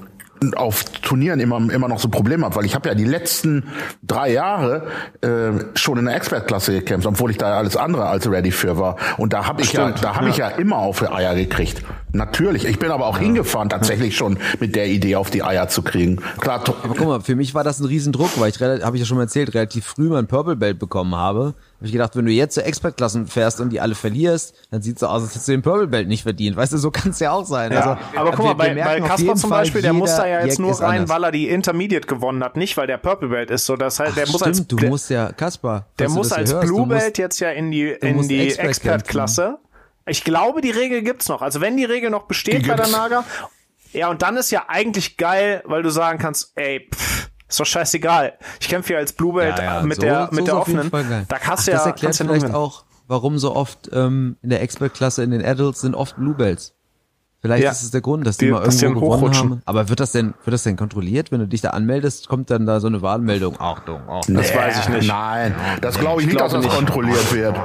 [0.56, 3.64] auf Turnieren immer immer noch so Probleme habe, weil ich habe ja die letzten
[4.02, 4.86] drei Jahre
[5.20, 8.96] äh, schon in der Expert-Klasse gekämpft, obwohl ich da alles andere als ready für war.
[9.18, 11.82] Und da habe ich ja, Stimmt, da habe ich ja immer auf die Eier gekriegt.
[12.12, 12.66] Natürlich.
[12.66, 16.20] Ich bin aber auch hingefahren, tatsächlich schon mit der Idee auf die Eier zu kriegen.
[16.40, 19.06] Klar, Aber guck mal, für mich war das ein Riesendruck, weil ich, habe ich ja
[19.06, 21.54] schon mal erzählt, relativ früh mein Purple Belt bekommen habe.
[21.82, 25.00] Habe ich gedacht, wenn du jetzt zur Expert-Klassen fährst und die alle verlierst, dann sieht's
[25.00, 26.56] so aus, als hättest du den Purple Belt nicht verdient.
[26.56, 27.72] Weißt du, so kann's ja auch sein.
[27.72, 29.82] Ja, Also, aber guck mal, wir- bei, bei merken auf Kasper jeden zum Fall, Beispiel,
[29.82, 31.10] der muss da ja jetzt Jack nur rein, anders.
[31.10, 33.66] weil er die Intermediate gewonnen hat, nicht weil der Purple Belt ist.
[33.66, 36.30] So, das heißt, der muss als Stimmt, du der, musst ja, Kaspar, der du muss
[36.30, 39.58] als hörst, du Blue musst- Belt jetzt ja in die in musst die Expert Expert-Klasse.
[40.06, 41.42] Ich glaube, die Regel gibt's noch.
[41.42, 42.86] Also wenn die Regel noch besteht Die bei der.
[42.88, 43.24] Naga,
[43.92, 47.66] ja, und dann ist ja eigentlich geil, weil du sagen kannst, ey, pff, ist doch
[47.66, 48.34] scheißegal.
[48.60, 50.90] Ich kämpfe hier als Blue Belt Ja, ja, mit so- der so mit der offenen.
[51.28, 54.62] Da kannst du ja das erklärt kannst vielleicht auch, warum so oft ähm, in der
[54.62, 56.74] Expert-Klasse in den Adults sind oft Blue Belts.
[57.42, 57.70] Vielleicht Ja.
[57.72, 59.50] ist es der Grund, dass die, Die- mal dass die irgendwo dann gewonnen hochrutschen.
[59.50, 59.62] haben.
[59.66, 62.28] Aber wird das denn, wird das denn kontrolliert, wenn du dich da anmeldest?
[62.28, 63.56] Kommt dann da so eine Warnmeldung?
[63.58, 64.36] Achtung, Achtung.
[64.36, 65.08] Das weiß ich nicht.
[65.08, 66.76] Nein, das glaube ich nicht, glaube dass das nicht.
[66.76, 67.56] kontrolliert wird.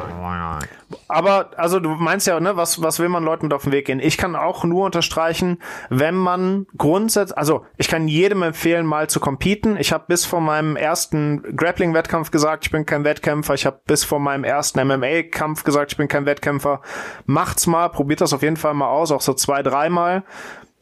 [1.10, 3.86] Aber, also du meinst ja, ne, was, was will man Leuten mit auf den Weg
[3.86, 4.00] gehen?
[4.00, 5.60] Ich kann auch nur unterstreichen,
[5.90, 9.78] wenn man grundsätzlich, also ich kann jedem empfehlen, mal zu competen.
[9.78, 13.54] Ich habe bis vor meinem ersten Grappling-Wettkampf gesagt, ich bin kein Wettkämpfer.
[13.54, 16.82] Ich habe bis vor meinem ersten MMA-Kampf gesagt, ich bin kein Wettkämpfer.
[17.26, 20.24] Macht's mal, probiert das auf jeden Fall mal aus, auch so zwei, dreimal.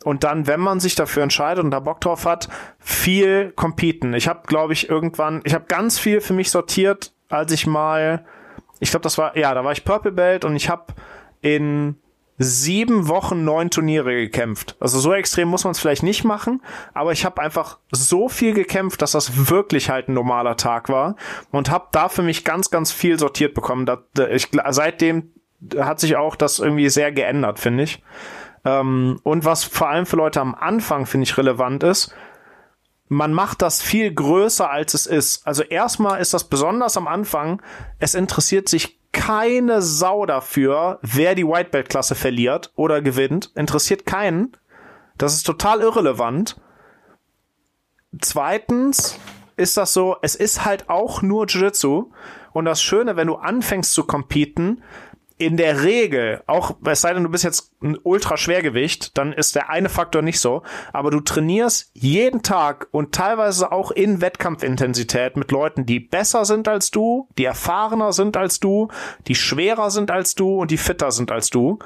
[0.03, 2.47] Und dann, wenn man sich dafür entscheidet und da Bock drauf hat,
[2.79, 4.13] viel competen.
[4.13, 8.23] Ich habe, glaube ich, irgendwann, ich habe ganz viel für mich sortiert, als ich mal
[8.79, 10.93] ich glaube, das war, ja, da war ich Purple Belt und ich habe
[11.41, 11.97] in
[12.37, 14.75] sieben Wochen neun Turniere gekämpft.
[14.81, 16.61] Also so extrem muss man es vielleicht nicht machen,
[16.93, 21.15] aber ich habe einfach so viel gekämpft, dass das wirklich halt ein normaler Tag war
[21.51, 23.85] und habe da für mich ganz, ganz viel sortiert bekommen.
[23.85, 25.31] Da, ich, seitdem
[25.77, 28.03] hat sich auch das irgendwie sehr geändert, finde ich.
[28.65, 32.13] Ähm, und was vor allem für Leute am Anfang, finde ich, relevant ist,
[33.07, 35.45] man macht das viel größer, als es ist.
[35.45, 37.61] Also erstmal ist das besonders am Anfang,
[37.99, 43.51] es interessiert sich keine Sau dafür, wer die White Belt Klasse verliert oder gewinnt.
[43.55, 44.57] Interessiert keinen.
[45.17, 46.59] Das ist total irrelevant.
[48.19, 49.17] Zweitens
[49.55, 52.11] ist das so, es ist halt auch nur Jiu-Jitsu.
[52.51, 54.81] Und das Schöne, wenn du anfängst zu competen,
[55.37, 59.69] in der Regel, auch es sei denn, du bist jetzt ein Ultraschwergewicht, dann ist der
[59.69, 60.63] eine Faktor nicht so,
[60.93, 66.69] aber du trainierst jeden Tag und teilweise auch in Wettkampfintensität mit Leuten, die besser sind
[66.69, 68.87] als du, die erfahrener sind als du,
[69.27, 71.79] die schwerer sind als du und die fitter sind als du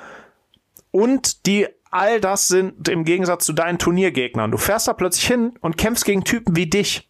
[0.92, 4.52] und die all das sind im Gegensatz zu deinen Turniergegnern.
[4.52, 7.09] Du fährst da plötzlich hin und kämpfst gegen Typen wie dich.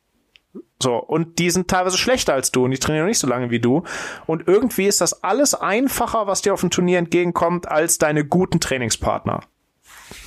[0.81, 3.49] So, und die sind teilweise schlechter als du und die trainieren noch nicht so lange
[3.49, 3.83] wie du.
[4.27, 8.59] Und irgendwie ist das alles einfacher, was dir auf dem Turnier entgegenkommt, als deine guten
[8.59, 9.41] Trainingspartner.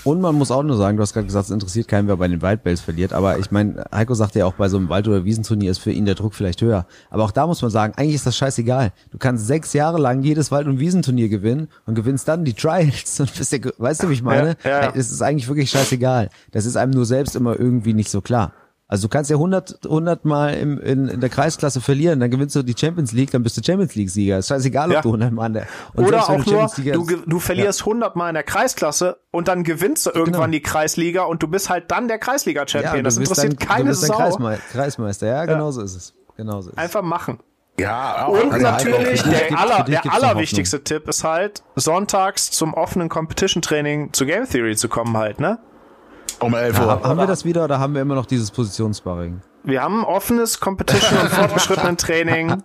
[0.05, 2.28] Und man muss auch nur sagen, du hast gerade gesagt, es interessiert keinen, wer bei
[2.28, 3.12] den White Belts verliert.
[3.12, 5.93] Aber ich meine, Heiko sagte ja auch, bei so einem Wald- oder Wiesenturnier ist für
[5.93, 6.87] ihn der Druck vielleicht höher.
[7.11, 8.93] Aber auch da muss man sagen, eigentlich ist das scheißegal.
[9.11, 13.20] Du kannst sechs Jahre lang jedes Wald- und Wiesenturnier gewinnen und gewinnst dann die Trials.
[13.20, 14.57] Und bist der, weißt du, wie ich meine?
[14.64, 14.93] Ja, ja.
[14.95, 16.30] Es ist eigentlich wirklich scheißegal.
[16.51, 18.53] Das ist einem nur selbst immer irgendwie nicht so klar.
[18.93, 22.55] Also du kannst ja 100, 100 Mal im, in, in der Kreisklasse verlieren, dann gewinnst
[22.55, 24.36] du die Champions League, dann bist du Champions League Sieger.
[24.36, 25.01] Ist scheißegal, ob Ja.
[25.01, 28.28] du 100 Mal an der, und Oder auch du nur, du, du verlierst 100 Mal
[28.28, 30.53] in der Kreisklasse und dann gewinnst du irgendwann Genau.
[30.53, 32.97] die Kreisliga und du bist halt dann der Kreisliga-Champion.
[32.97, 34.18] du das interessiert dann, keine du bist dann Sau.
[34.18, 36.14] Kreisme Kreismeister, ja, genau so ist es.
[36.36, 36.78] Genau so ist es.
[36.78, 37.38] Einfach machen.
[37.80, 42.74] Ja, auch, Und also natürlich, der, gibt- aller, der allerwichtigste Tipp ist halt, sonntags zum
[42.74, 45.59] offenen Competition-Training zu Game Theory zu kommen halt, ne?
[46.41, 46.87] Um 11 Uhr.
[46.87, 49.41] Ha- Haben wir das wieder oder haben wir immer noch dieses Positionssparring?
[49.64, 52.62] Wir haben offenes Competition- und fortgeschrittenen Training.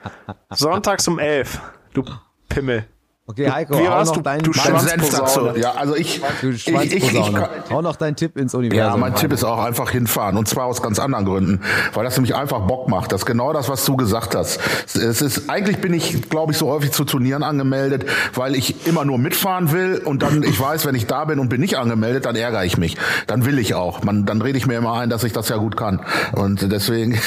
[0.50, 1.60] Sonntags um 11.
[1.92, 2.02] Du
[2.48, 2.86] Pimmel.
[3.30, 4.20] Okay, Heiko, Wie hau noch du?
[4.22, 5.50] deinen Du dazu.
[5.54, 7.48] Ja, also ich, du ich, ich, ich, Schwanzposaune.
[7.70, 8.98] Hau noch deinen Tipp ins Ja, Universum.
[9.00, 11.60] mein Tipp ist auch einfach hinfahren und zwar aus ganz anderen Gründen,
[11.94, 13.12] weil das nämlich einfach Bock macht.
[13.12, 14.58] Das ist genau das, was du gesagt hast.
[14.96, 18.04] Es ist eigentlich bin ich, glaube ich, so häufig zu Turnieren angemeldet,
[18.34, 21.48] weil ich immer nur mitfahren will und dann ich weiß, wenn ich da bin und
[21.48, 22.96] bin nicht angemeldet, dann ärgere ich mich.
[23.28, 24.02] Dann will ich auch.
[24.02, 26.00] Man, dann rede ich mir immer ein, dass ich das ja gut kann
[26.32, 27.12] und deswegen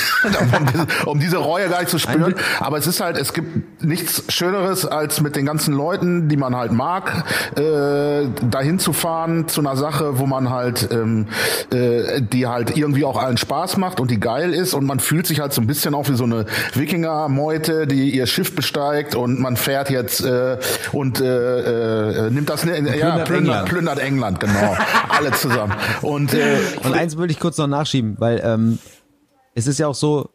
[0.58, 2.36] um, diese, um diese Reue gar nicht zu spüren.
[2.60, 6.56] Aber es ist halt, es gibt nichts Schöneres als mit den ganzen Leuten, die man
[6.56, 7.24] halt mag,
[7.56, 11.28] äh, dahin zu fahren zu einer Sache, wo man halt, ähm,
[11.72, 15.28] äh, die halt irgendwie auch allen Spaß macht und die geil ist und man fühlt
[15.28, 19.40] sich halt so ein bisschen auch wie so eine Wikinger-Meute, die ihr Schiff besteigt und
[19.40, 20.58] man fährt jetzt äh,
[20.92, 23.70] und äh, äh, nimmt das, ne, ja, plündert plündert, England.
[23.70, 24.76] plündert England, genau,
[25.10, 25.74] alle zusammen.
[26.02, 28.80] Und äh, Und eins würde ich kurz noch nachschieben, weil ähm,
[29.56, 30.30] es ist ja auch so,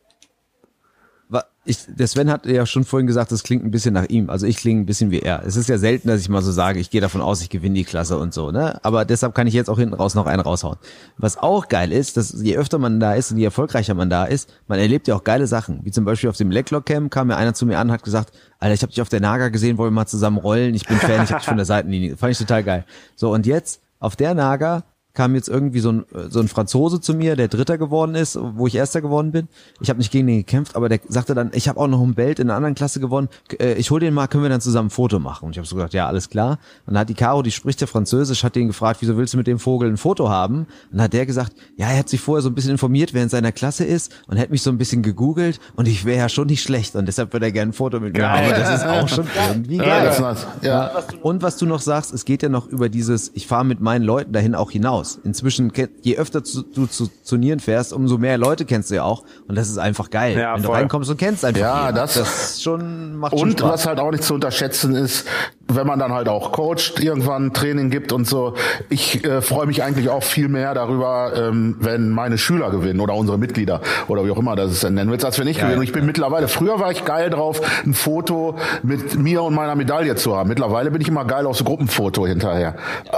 [1.69, 4.31] ich, der Sven hat ja schon vorhin gesagt, das klingt ein bisschen nach ihm.
[4.31, 5.45] Also ich klinge ein bisschen wie er.
[5.45, 7.75] Es ist ja selten, dass ich mal so sage, ich gehe davon aus, ich gewinne
[7.75, 8.83] die Klasse und so, ne?
[8.83, 10.79] Aber deshalb kann ich jetzt auch hinten raus noch einen raushauen.
[11.19, 14.25] Was auch geil ist, dass je öfter man da ist und je erfolgreicher man da
[14.25, 15.81] ist, man erlebt ja auch geile Sachen.
[15.85, 18.03] Wie zum Beispiel auf dem Lecklock Camp kam mir einer zu mir an und hat
[18.03, 20.75] gesagt, Alter, ich habe dich auf der Naga gesehen, wollen wir mal zusammen rollen.
[20.75, 22.17] Ich bin Fan, ich habe dich von der Seitenlinie.
[22.17, 22.85] Fand ich total geil.
[23.15, 24.85] So, und jetzt auf der Naga
[25.19, 28.69] kam jetzt irgendwie so ein, so ein Franzose zu mir, der Dritter geworden ist, wo
[28.69, 29.49] ich Erster geworden bin.
[29.81, 32.15] Ich habe nicht gegen den gekämpft, aber der sagte dann, ich habe auch noch ein
[32.15, 33.29] Belt in einer anderen Klasse gewonnen.
[33.59, 35.47] Äh, Ich hol den mal, können wir dann zusammen ein Foto machen?
[35.47, 36.61] Und ich habe so gesagt, ja, alles klar.
[36.87, 39.39] Und dann hat die Caro, die spricht ja Französisch, hat den gefragt, wieso willst du
[39.39, 40.59] mit dem Vogel ein Foto haben?
[40.59, 43.25] Und dann hat der gesagt, ja, er hat sich vorher so ein bisschen informiert, wer
[43.25, 46.29] in seiner Klasse ist und hätte mich so ein bisschen gegoogelt und ich wäre ja
[46.29, 48.53] schon nicht schlecht und deshalb würde er gerne ein Foto mit mir Geil.
[48.53, 48.61] haben.
[48.61, 50.37] Das ist auch schon irgendwie ja, geil.
[50.63, 50.91] ja.
[51.23, 54.05] Und was du noch sagst, es geht ja noch über dieses, ich fahre mit meinen
[54.05, 55.08] Leuten dahin auch hinaus.
[55.17, 59.03] Inzwischen, ke- je öfter zu, du zu Turnieren fährst, umso mehr Leute kennst du ja
[59.05, 59.25] auch.
[59.47, 60.39] Und das ist einfach geil.
[60.39, 60.77] Ja, Wenn du voll.
[60.77, 61.97] reinkommst und kennst einfach Ja, jeden.
[61.97, 63.71] das- das ist schon, macht schon Und Spaß.
[63.73, 65.27] was halt auch nicht zu unterschätzen ist,
[65.71, 68.55] wenn man dann halt auch coacht, irgendwann Training gibt und so.
[68.89, 73.15] Ich äh, freue mich eigentlich auch viel mehr darüber, ähm, wenn meine Schüler gewinnen oder
[73.15, 75.77] unsere Mitglieder oder wie auch immer das es dann nennen willst, als wenn ich gewinne.
[75.77, 79.75] Und ich bin mittlerweile, früher war ich geil drauf, ein Foto mit mir und meiner
[79.75, 80.49] Medaille zu haben.
[80.49, 82.75] Mittlerweile bin ich immer geil auf so Gruppenfoto hinterher.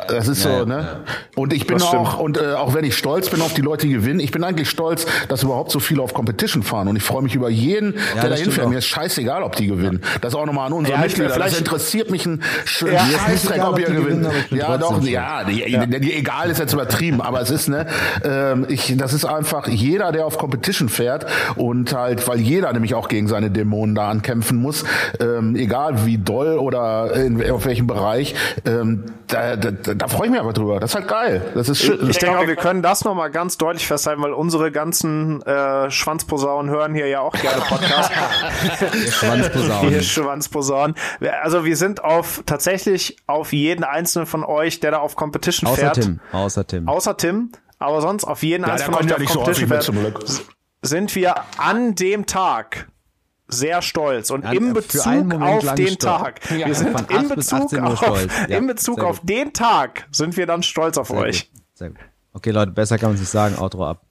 [0.08, 1.00] Das ist so, ja, ne?
[1.36, 2.02] Und ich bin Das stimmt.
[2.02, 4.42] auch, und äh, auch wenn ich stolz bin auf die Leute, die gewinnen, ich bin
[4.42, 6.88] eigentlich stolz, dass überhaupt so viele auf Competition fahren.
[6.88, 8.68] Und ich freue mich über jeden, der da stimmt hinfährt.
[8.70, 10.02] Mir ist scheißegal, ob die gewinnen.
[10.20, 11.30] Das auch nochmal an unsere Ja, Mitglieder.
[11.30, 12.39] Vielleicht- interessiert mich ein
[12.80, 14.26] Ja, mir ist nicht Scheißdreck, egal, ob ihr die gewinnt.
[14.26, 17.86] aber ich Ja, doch, ja, die, egal ist jetzt übertrieben, aber es ist, ne,
[18.24, 21.26] ähm, ich, das ist einfach jeder, der auf Competition fährt
[21.56, 24.84] und halt, weil jeder nämlich auch gegen seine Dämonen da ankämpfen muss,
[25.20, 28.34] ähm, egal wie doll oder in, auf welchem Bereich,
[28.64, 30.80] ähm, da, da, da, da freue ich mich einfach drüber.
[30.80, 31.42] Das ist halt geil.
[31.54, 32.10] Das ist schön.
[32.10, 36.70] Ich denke auch, wir können das nochmal ganz deutlich festhalten, weil unsere ganzen äh, Schwanzposaunen
[36.70, 38.12] hören hier ja auch gerne Podcast.
[39.10, 40.02] Schwanzposaunen.
[40.02, 40.96] Schwanzposaunen.
[41.42, 45.80] Also wir sind auf tatsächlich auf jeden einzelnen von euch, der da auf Competition Außer
[45.80, 45.94] fährt.
[46.00, 46.20] Tim.
[46.32, 46.88] Außer Tim.
[46.88, 47.52] Außer Tim.
[47.78, 49.82] Aber sonst auf jeden Ja, einzelnen von euch, der ja auf so Competition mit fährt,
[49.84, 50.20] zum Glück.
[50.82, 52.88] sind wir an dem Tag
[53.48, 55.98] sehr stolz und An- im Bezug auf den stolz.
[55.98, 56.50] Tag.
[56.56, 58.32] Ja, Wir sind von im 8 bis Bezug 18 Uhr auf, stolz.
[58.48, 61.50] Ja, im Bezug auf den Tag sind wir dann stolz auf Sehr euch.
[61.52, 61.62] Gut.
[61.74, 61.98] Sehr gut.
[62.32, 63.58] Okay, Leute, besser kann man sich sagen.
[63.58, 64.02] Outro ab.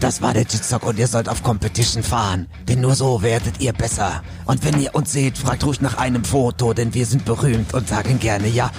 [0.00, 2.48] Das war der Jitstock und ihr sollt auf Competition fahren.
[2.68, 4.22] Denn nur so werdet ihr besser.
[4.44, 7.88] Und wenn ihr uns seht, fragt ruhig nach einem Foto, denn wir sind berühmt und
[7.88, 8.70] sagen gerne ja.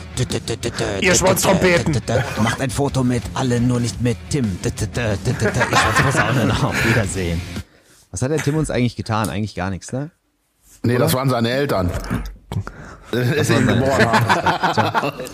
[1.01, 1.99] Ihr Schwanztrompeten.
[2.43, 4.59] Macht ein Foto mit allen, nur nicht mit Tim.
[4.63, 4.71] Ihr
[5.77, 6.51] Schwanzposaunen.
[6.51, 7.41] Auf Wiedersehen.
[8.11, 9.29] Was hat der Tim uns eigentlich getan?
[9.29, 10.11] Eigentlich gar nichts, ne?
[10.83, 11.89] Nee, das waren seine Eltern.
[13.11, 14.07] Äh, Ist ihn geboren.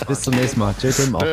[0.07, 0.73] Bis zum nächsten Mal.
[0.79, 1.15] Tschüss, Tim.
[1.15, 1.23] Auch.